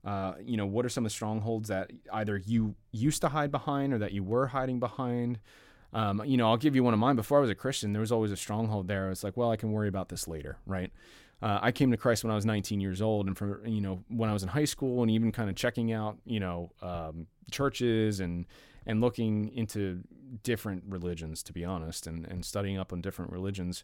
uh, 0.06 0.34
you 0.44 0.58
know 0.58 0.66
what 0.66 0.86
are 0.86 0.90
some 0.90 1.06
of 1.06 1.12
the 1.12 1.16
strongholds 1.16 1.70
that 1.70 1.92
either 2.12 2.38
you 2.38 2.76
used 2.92 3.22
to 3.22 3.30
hide 3.30 3.50
behind 3.50 3.94
or 3.94 4.00
that 4.00 4.12
you 4.12 4.24
were 4.24 4.48
hiding 4.48 4.80
behind? 4.80 5.40
Um, 5.94 6.22
you 6.26 6.36
know 6.36 6.50
i'll 6.50 6.58
give 6.58 6.76
you 6.76 6.84
one 6.84 6.94
of 6.94 7.00
mine. 7.00 7.16
Before 7.16 7.38
i 7.38 7.42
was 7.42 7.50
a 7.50 7.56
christian 7.56 7.94
there 7.94 8.02
was 8.02 8.12
always 8.12 8.32
a 8.32 8.38
stronghold 8.38 8.90
there. 8.90 9.10
It's 9.10 9.24
like 9.24 9.38
well 9.38 9.50
i 9.50 9.56
can 9.56 9.72
worry 9.72 9.88
about 9.88 10.10
this 10.10 10.28
later 10.28 10.58
right 10.66 10.92
uh, 11.42 11.60
I 11.62 11.72
came 11.72 11.92
to 11.92 11.98
Christ 11.98 12.24
when 12.24 12.32
I 12.32 12.36
was 12.36 12.46
19 12.46 12.80
years 12.80 13.02
old, 13.02 13.28
and 13.28 13.38
from 13.38 13.66
you 13.66 13.82
know 13.82 14.04
when 14.10 14.30
I 14.30 14.34
was 14.34 14.44
in 14.44 14.50
high 14.50 14.66
school, 14.66 15.02
and 15.02 15.12
even 15.12 15.32
kind 15.32 15.50
of 15.50 15.56
checking 15.56 15.92
out 15.92 16.18
you 16.26 16.40
know 16.40 16.72
um, 16.82 17.28
churches 17.50 18.20
and 18.20 18.46
and 18.86 19.02
looking 19.02 19.50
into 19.56 20.02
different 20.44 20.84
religions, 20.88 21.44
to 21.44 21.54
be 21.54 21.66
honest, 21.66 22.08
and 22.08 22.26
and 22.28 22.46
studying 22.46 22.78
up 22.78 22.94
on 22.94 23.02
different 23.02 23.32
religions. 23.32 23.84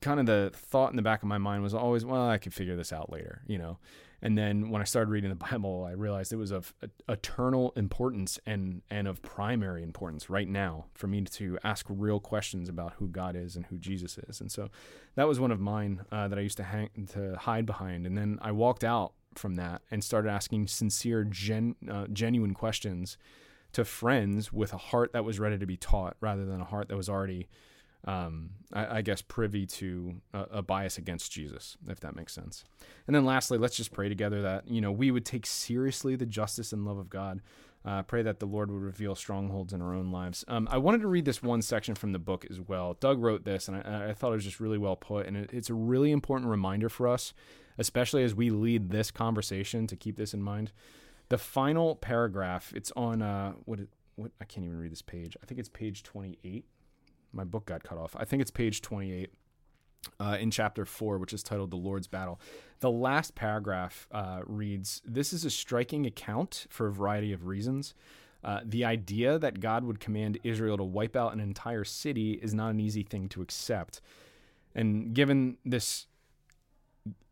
Kind 0.00 0.18
of 0.18 0.26
the 0.26 0.50
thought 0.54 0.90
in 0.90 0.96
the 0.96 1.02
back 1.02 1.22
of 1.22 1.28
my 1.28 1.38
mind 1.38 1.62
was 1.62 1.72
always, 1.72 2.04
well, 2.04 2.28
I 2.28 2.38
could 2.38 2.52
figure 2.52 2.74
this 2.74 2.92
out 2.92 3.12
later, 3.12 3.42
you 3.46 3.58
know. 3.58 3.78
And 4.20 4.36
then 4.36 4.70
when 4.70 4.82
I 4.82 4.84
started 4.84 5.10
reading 5.10 5.30
the 5.30 5.36
Bible, 5.50 5.86
I 5.88 5.92
realized 5.92 6.32
it 6.32 6.36
was 6.36 6.50
of 6.50 6.74
eternal 7.08 7.72
importance 7.76 8.38
and 8.46 8.82
and 8.90 9.06
of 9.06 9.22
primary 9.22 9.82
importance 9.82 10.28
right 10.28 10.48
now 10.48 10.86
for 10.94 11.06
me 11.06 11.22
to 11.22 11.58
ask 11.64 11.86
real 11.88 12.20
questions 12.20 12.68
about 12.68 12.94
who 12.94 13.08
God 13.08 13.36
is 13.36 13.56
and 13.56 13.66
who 13.66 13.78
Jesus 13.78 14.18
is. 14.18 14.40
And 14.40 14.50
so 14.50 14.68
that 15.14 15.28
was 15.28 15.40
one 15.40 15.50
of 15.50 15.60
mine 15.60 16.02
uh, 16.10 16.28
that 16.28 16.38
I 16.38 16.42
used 16.42 16.56
to 16.58 16.64
hang 16.64 16.90
to 17.12 17.36
hide 17.36 17.66
behind. 17.66 18.06
And 18.06 18.16
then 18.16 18.38
I 18.42 18.52
walked 18.52 18.84
out 18.84 19.12
from 19.34 19.54
that 19.54 19.82
and 19.90 20.02
started 20.02 20.30
asking 20.30 20.66
sincere, 20.66 21.24
gen, 21.24 21.76
uh, 21.90 22.06
genuine 22.12 22.54
questions 22.54 23.16
to 23.72 23.84
friends 23.84 24.52
with 24.52 24.72
a 24.72 24.78
heart 24.78 25.12
that 25.12 25.24
was 25.24 25.38
ready 25.38 25.58
to 25.58 25.66
be 25.66 25.76
taught, 25.76 26.16
rather 26.20 26.44
than 26.44 26.60
a 26.60 26.64
heart 26.64 26.88
that 26.88 26.96
was 26.96 27.08
already 27.08 27.48
um, 28.08 28.50
I, 28.72 28.98
I, 28.98 29.02
guess, 29.02 29.20
privy 29.20 29.66
to 29.66 30.14
a, 30.32 30.40
a, 30.52 30.62
bias 30.62 30.96
against 30.96 31.30
Jesus, 31.30 31.76
if 31.88 32.00
that 32.00 32.16
makes 32.16 32.32
sense. 32.32 32.64
And 33.06 33.14
then 33.14 33.26
lastly, 33.26 33.58
let's 33.58 33.76
just 33.76 33.92
pray 33.92 34.08
together 34.08 34.40
that, 34.42 34.66
you 34.66 34.80
know, 34.80 34.90
we 34.90 35.10
would 35.10 35.26
take 35.26 35.44
seriously 35.44 36.16
the 36.16 36.24
justice 36.24 36.72
and 36.72 36.86
love 36.86 36.96
of 36.96 37.10
God. 37.10 37.42
Uh, 37.84 38.02
pray 38.02 38.22
that 38.22 38.40
the 38.40 38.46
Lord 38.46 38.70
would 38.70 38.82
reveal 38.82 39.14
strongholds 39.14 39.74
in 39.74 39.82
our 39.82 39.94
own 39.94 40.10
lives. 40.10 40.42
Um, 40.48 40.66
I 40.70 40.78
wanted 40.78 41.02
to 41.02 41.06
read 41.06 41.26
this 41.26 41.42
one 41.42 41.60
section 41.60 41.94
from 41.94 42.12
the 42.12 42.18
book 42.18 42.46
as 42.50 42.60
well. 42.60 42.96
Doug 42.98 43.22
wrote 43.22 43.44
this, 43.44 43.68
and 43.68 43.76
I, 43.76 44.08
I 44.08 44.14
thought 44.14 44.30
it 44.30 44.36
was 44.36 44.44
just 44.44 44.58
really 44.58 44.78
well 44.78 44.96
put. 44.96 45.26
And 45.26 45.36
it, 45.36 45.50
it's 45.52 45.70
a 45.70 45.74
really 45.74 46.10
important 46.10 46.50
reminder 46.50 46.88
for 46.88 47.08
us, 47.08 47.34
especially 47.76 48.24
as 48.24 48.34
we 48.34 48.48
lead 48.48 48.88
this 48.88 49.10
conversation, 49.10 49.86
to 49.86 49.96
keep 49.96 50.16
this 50.16 50.32
in 50.32 50.42
mind. 50.42 50.72
The 51.28 51.38
final 51.38 51.94
paragraph, 51.94 52.72
it's 52.74 52.90
on, 52.96 53.20
uh, 53.20 53.52
what, 53.66 53.80
what, 54.16 54.32
I 54.40 54.44
can't 54.44 54.64
even 54.64 54.78
read 54.78 54.92
this 54.92 55.02
page. 55.02 55.36
I 55.42 55.46
think 55.46 55.60
it's 55.60 55.68
page 55.68 56.02
28 56.02 56.64
my 57.32 57.44
book 57.44 57.66
got 57.66 57.82
cut 57.82 57.98
off. 57.98 58.16
I 58.18 58.24
think 58.24 58.42
it's 58.42 58.50
page 58.50 58.80
28 58.80 59.30
uh, 60.20 60.36
in 60.40 60.50
chapter 60.50 60.84
4, 60.84 61.18
which 61.18 61.32
is 61.32 61.42
titled 61.42 61.70
The 61.70 61.76
Lord's 61.76 62.06
Battle. 62.06 62.40
The 62.80 62.90
last 62.90 63.34
paragraph 63.34 64.08
uh, 64.12 64.40
reads 64.46 65.02
This 65.04 65.32
is 65.32 65.44
a 65.44 65.50
striking 65.50 66.06
account 66.06 66.66
for 66.70 66.86
a 66.86 66.92
variety 66.92 67.32
of 67.32 67.46
reasons. 67.46 67.94
Uh, 68.44 68.60
the 68.64 68.84
idea 68.84 69.38
that 69.38 69.58
God 69.60 69.84
would 69.84 69.98
command 69.98 70.38
Israel 70.44 70.76
to 70.76 70.84
wipe 70.84 71.16
out 71.16 71.32
an 71.32 71.40
entire 71.40 71.84
city 71.84 72.32
is 72.34 72.54
not 72.54 72.70
an 72.70 72.78
easy 72.78 73.02
thing 73.02 73.28
to 73.30 73.42
accept. 73.42 74.00
And 74.74 75.12
given 75.12 75.56
this 75.64 76.06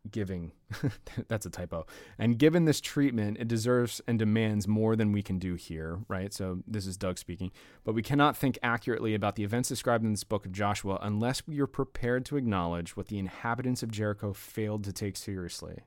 giving. 0.09 0.51
That's 1.27 1.45
a 1.45 1.49
typo. 1.49 1.85
And 2.17 2.37
given 2.37 2.65
this 2.65 2.81
treatment, 2.81 3.37
it 3.39 3.47
deserves 3.47 4.01
and 4.07 4.17
demands 4.17 4.67
more 4.67 4.95
than 4.95 5.11
we 5.11 5.21
can 5.21 5.39
do 5.39 5.55
here, 5.55 5.99
right? 6.07 6.33
So 6.33 6.59
this 6.67 6.87
is 6.87 6.97
Doug 6.97 7.17
speaking. 7.17 7.51
But 7.83 7.95
we 7.95 8.01
cannot 8.01 8.37
think 8.37 8.57
accurately 8.63 9.13
about 9.13 9.35
the 9.35 9.43
events 9.43 9.69
described 9.69 10.03
in 10.03 10.11
this 10.11 10.23
book 10.23 10.45
of 10.45 10.51
Joshua 10.51 10.99
unless 11.01 11.45
we 11.47 11.59
are 11.59 11.67
prepared 11.67 12.25
to 12.25 12.37
acknowledge 12.37 12.95
what 12.95 13.07
the 13.07 13.19
inhabitants 13.19 13.83
of 13.83 13.91
Jericho 13.91 14.33
failed 14.33 14.83
to 14.85 14.93
take 14.93 15.17
seriously 15.17 15.83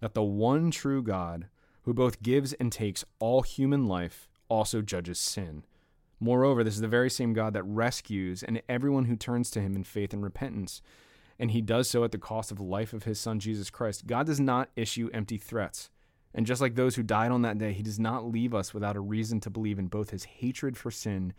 that 0.00 0.14
the 0.14 0.22
one 0.22 0.70
true 0.70 1.02
God, 1.02 1.48
who 1.82 1.94
both 1.94 2.22
gives 2.22 2.52
and 2.54 2.70
takes 2.70 3.04
all 3.18 3.42
human 3.42 3.86
life, 3.86 4.28
also 4.48 4.82
judges 4.82 5.18
sin. 5.18 5.64
Moreover, 6.20 6.64
this 6.64 6.74
is 6.74 6.80
the 6.80 6.88
very 6.88 7.10
same 7.10 7.32
God 7.32 7.52
that 7.54 7.62
rescues 7.64 8.42
and 8.42 8.62
everyone 8.68 9.06
who 9.06 9.16
turns 9.16 9.50
to 9.50 9.60
him 9.60 9.74
in 9.76 9.84
faith 9.84 10.12
and 10.12 10.22
repentance 10.22 10.80
and 11.38 11.50
he 11.50 11.60
does 11.60 11.88
so 11.88 12.04
at 12.04 12.12
the 12.12 12.18
cost 12.18 12.50
of 12.50 12.58
the 12.58 12.64
life 12.64 12.92
of 12.92 13.04
his 13.04 13.20
son 13.20 13.38
Jesus 13.38 13.70
Christ. 13.70 14.06
God 14.06 14.26
does 14.26 14.40
not 14.40 14.70
issue 14.76 15.10
empty 15.12 15.38
threats. 15.38 15.90
And 16.34 16.46
just 16.46 16.60
like 16.60 16.74
those 16.74 16.96
who 16.96 17.02
died 17.02 17.30
on 17.30 17.42
that 17.42 17.58
day, 17.58 17.72
he 17.72 17.82
does 17.82 17.98
not 17.98 18.30
leave 18.30 18.54
us 18.54 18.74
without 18.74 18.96
a 18.96 19.00
reason 19.00 19.40
to 19.40 19.50
believe 19.50 19.78
in 19.78 19.86
both 19.86 20.10
his 20.10 20.24
hatred 20.24 20.76
for 20.76 20.90
sin 20.90 21.32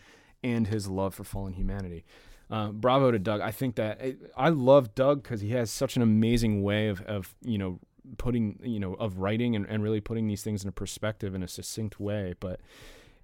and 0.44 0.68
his 0.68 0.88
love 0.88 1.14
for 1.14 1.24
fallen 1.24 1.54
humanity. 1.54 2.04
Uh, 2.50 2.70
bravo 2.70 3.12
to 3.12 3.20
Doug. 3.20 3.42
I 3.42 3.52
think 3.52 3.76
that 3.76 4.02
it, 4.02 4.32
I 4.36 4.50
love 4.50 4.96
Doug 4.96 5.22
because 5.22 5.42
he 5.42 5.52
has 5.52 5.70
such 5.70 5.98
an 5.98 6.02
amazing 6.02 6.64
way 6.64 6.88
of, 6.88 7.02
of 7.02 7.36
you 7.42 7.58
know 7.58 7.80
putting 8.18 8.58
you 8.64 8.80
know 8.80 8.94
of 8.94 9.18
writing 9.18 9.56
and, 9.56 9.66
and 9.68 9.84
really 9.84 10.00
putting 10.00 10.28
these 10.28 10.44
things 10.44 10.64
in 10.64 10.70
a 10.70 10.72
perspective 10.72 11.36
in 11.36 11.44
a 11.44 11.48
succinct 11.48 12.00
way. 12.00 12.36
But 12.40 12.62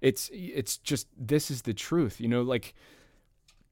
it's 0.02 0.30
it's 0.32 0.76
just 0.76 1.08
this 1.16 1.50
is 1.50 1.62
the 1.62 1.72
truth. 1.72 2.20
You 2.20 2.28
know, 2.28 2.42
like 2.42 2.74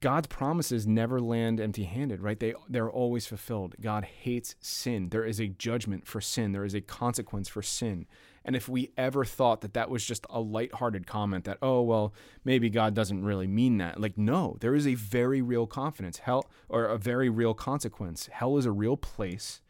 God's 0.03 0.27
promises 0.27 0.85
never 0.85 1.21
land 1.21 1.61
empty-handed, 1.61 2.19
right? 2.19 2.37
They 2.37 2.53
they're 2.67 2.91
always 2.91 3.25
fulfilled. 3.25 3.75
God 3.79 4.03
hates 4.03 4.55
sin. 4.59 5.07
There 5.07 5.23
is 5.23 5.39
a 5.39 5.47
judgment 5.47 6.05
for 6.05 6.19
sin. 6.19 6.51
There 6.51 6.65
is 6.65 6.73
a 6.73 6.81
consequence 6.81 7.47
for 7.47 7.61
sin. 7.61 8.05
And 8.43 8.53
if 8.53 8.67
we 8.67 8.91
ever 8.97 9.23
thought 9.23 9.61
that 9.61 9.73
that 9.75 9.89
was 9.89 10.05
just 10.05 10.25
a 10.29 10.41
light-hearted 10.41 11.07
comment 11.07 11.45
that 11.45 11.57
oh 11.61 11.81
well 11.81 12.13
maybe 12.43 12.69
God 12.69 12.93
doesn't 12.93 13.23
really 13.23 13.47
mean 13.47 13.77
that, 13.77 13.97
like 13.97 14.17
no, 14.17 14.57
there 14.59 14.75
is 14.75 14.85
a 14.85 14.95
very 14.95 15.41
real 15.41 15.65
confidence, 15.65 16.17
hell 16.17 16.49
or 16.67 16.83
a 16.83 16.97
very 16.97 17.29
real 17.29 17.53
consequence. 17.53 18.27
Hell 18.29 18.57
is 18.57 18.65
a 18.65 18.73
real 18.73 18.97
place, 18.97 19.61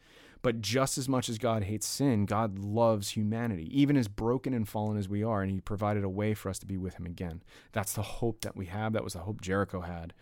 But 0.44 0.60
just 0.60 0.98
as 0.98 1.08
much 1.08 1.30
as 1.30 1.38
God 1.38 1.62
hates 1.62 1.86
sin, 1.86 2.26
God 2.26 2.58
loves 2.58 3.08
humanity, 3.08 3.66
even 3.72 3.96
as 3.96 4.08
broken 4.08 4.52
and 4.52 4.68
fallen 4.68 4.98
as 4.98 5.08
we 5.08 5.24
are, 5.24 5.40
and 5.40 5.50
He 5.50 5.62
provided 5.62 6.04
a 6.04 6.08
way 6.10 6.34
for 6.34 6.50
us 6.50 6.58
to 6.58 6.66
be 6.66 6.76
with 6.76 6.96
Him 6.96 7.06
again. 7.06 7.42
That's 7.72 7.94
the 7.94 8.02
hope 8.02 8.42
that 8.42 8.54
we 8.54 8.66
have. 8.66 8.92
That 8.92 9.02
was 9.02 9.14
the 9.14 9.20
hope 9.20 9.40
Jericho 9.40 9.80
had. 9.80 10.12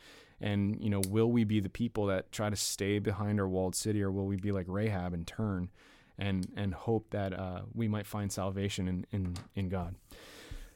And, 0.41 0.81
you 0.81 0.91
know, 0.91 1.03
will 1.09 1.33
we 1.33 1.43
be 1.43 1.59
the 1.59 1.69
people 1.69 2.07
that 2.07 2.31
try 2.31 2.51
to 2.51 2.55
stay 2.55 3.01
behind 3.01 3.41
our 3.41 3.49
walled 3.49 3.75
city, 3.75 4.01
or 4.01 4.13
will 4.13 4.27
we 4.27 4.37
be 4.37 4.53
like 4.53 4.67
Rahab 4.69 5.13
and 5.13 5.27
turn 5.27 5.71
and, 6.17 6.47
and 6.55 6.73
hope 6.73 7.11
that 7.11 7.37
uh, 7.37 7.63
we 7.75 7.89
might 7.89 8.07
find 8.07 8.31
salvation 8.31 8.87
in, 8.87 9.07
in, 9.11 9.35
in 9.57 9.69
God? 9.69 9.97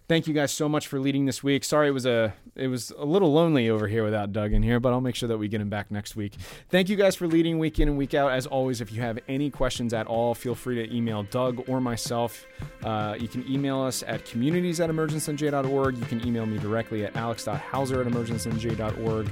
Thank 0.08 0.26
you 0.26 0.34
guys 0.34 0.52
so 0.52 0.68
much 0.68 0.86
for 0.86 0.98
leading 0.98 1.26
this 1.26 1.42
week. 1.42 1.64
Sorry 1.64 1.88
it 1.88 1.92
was 1.92 2.06
a 2.06 2.34
it 2.54 2.68
was 2.68 2.92
a 2.96 3.04
little 3.04 3.32
lonely 3.32 3.68
over 3.68 3.86
here 3.86 4.02
without 4.02 4.32
Doug 4.32 4.52
in 4.52 4.62
here, 4.62 4.80
but 4.80 4.92
I'll 4.92 5.00
make 5.00 5.14
sure 5.14 5.28
that 5.28 5.38
we 5.38 5.48
get 5.48 5.60
him 5.60 5.68
back 5.68 5.90
next 5.90 6.16
week. 6.16 6.34
Thank 6.70 6.88
you 6.88 6.96
guys 6.96 7.14
for 7.14 7.26
leading 7.26 7.58
week 7.58 7.78
in 7.78 7.88
and 7.88 7.98
week 7.98 8.14
out. 8.14 8.32
As 8.32 8.46
always, 8.46 8.80
if 8.80 8.90
you 8.92 9.02
have 9.02 9.18
any 9.28 9.50
questions 9.50 9.92
at 9.92 10.06
all, 10.06 10.34
feel 10.34 10.54
free 10.54 10.76
to 10.76 10.94
email 10.94 11.22
Doug 11.24 11.68
or 11.68 11.80
myself. 11.80 12.46
Uh, 12.82 13.16
you 13.18 13.28
can 13.28 13.46
email 13.50 13.80
us 13.80 14.02
at 14.06 14.24
communities 14.24 14.80
at 14.80 14.88
emergencenj.org. 14.90 15.98
You 15.98 16.04
can 16.06 16.26
email 16.26 16.46
me 16.46 16.58
directly 16.58 17.04
at 17.04 17.14
alex.hauser 17.16 18.00
at 18.00 18.06
emergencenj.org. 18.06 19.28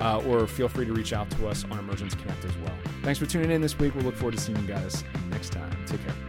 Uh, 0.00 0.18
or 0.26 0.46
feel 0.48 0.68
free 0.68 0.84
to 0.84 0.92
reach 0.92 1.12
out 1.12 1.30
to 1.30 1.46
us 1.46 1.64
on 1.70 1.78
Emergence 1.78 2.16
Connect 2.16 2.44
as 2.44 2.56
well. 2.58 2.74
Thanks 3.02 3.18
for 3.18 3.26
tuning 3.26 3.52
in 3.52 3.60
this 3.60 3.78
week. 3.78 3.94
We'll 3.94 4.04
look 4.04 4.16
forward 4.16 4.34
to 4.34 4.40
seeing 4.40 4.58
you 4.58 4.66
guys 4.66 5.04
next 5.30 5.52
time. 5.52 5.70
Take 5.86 6.04
care. 6.04 6.23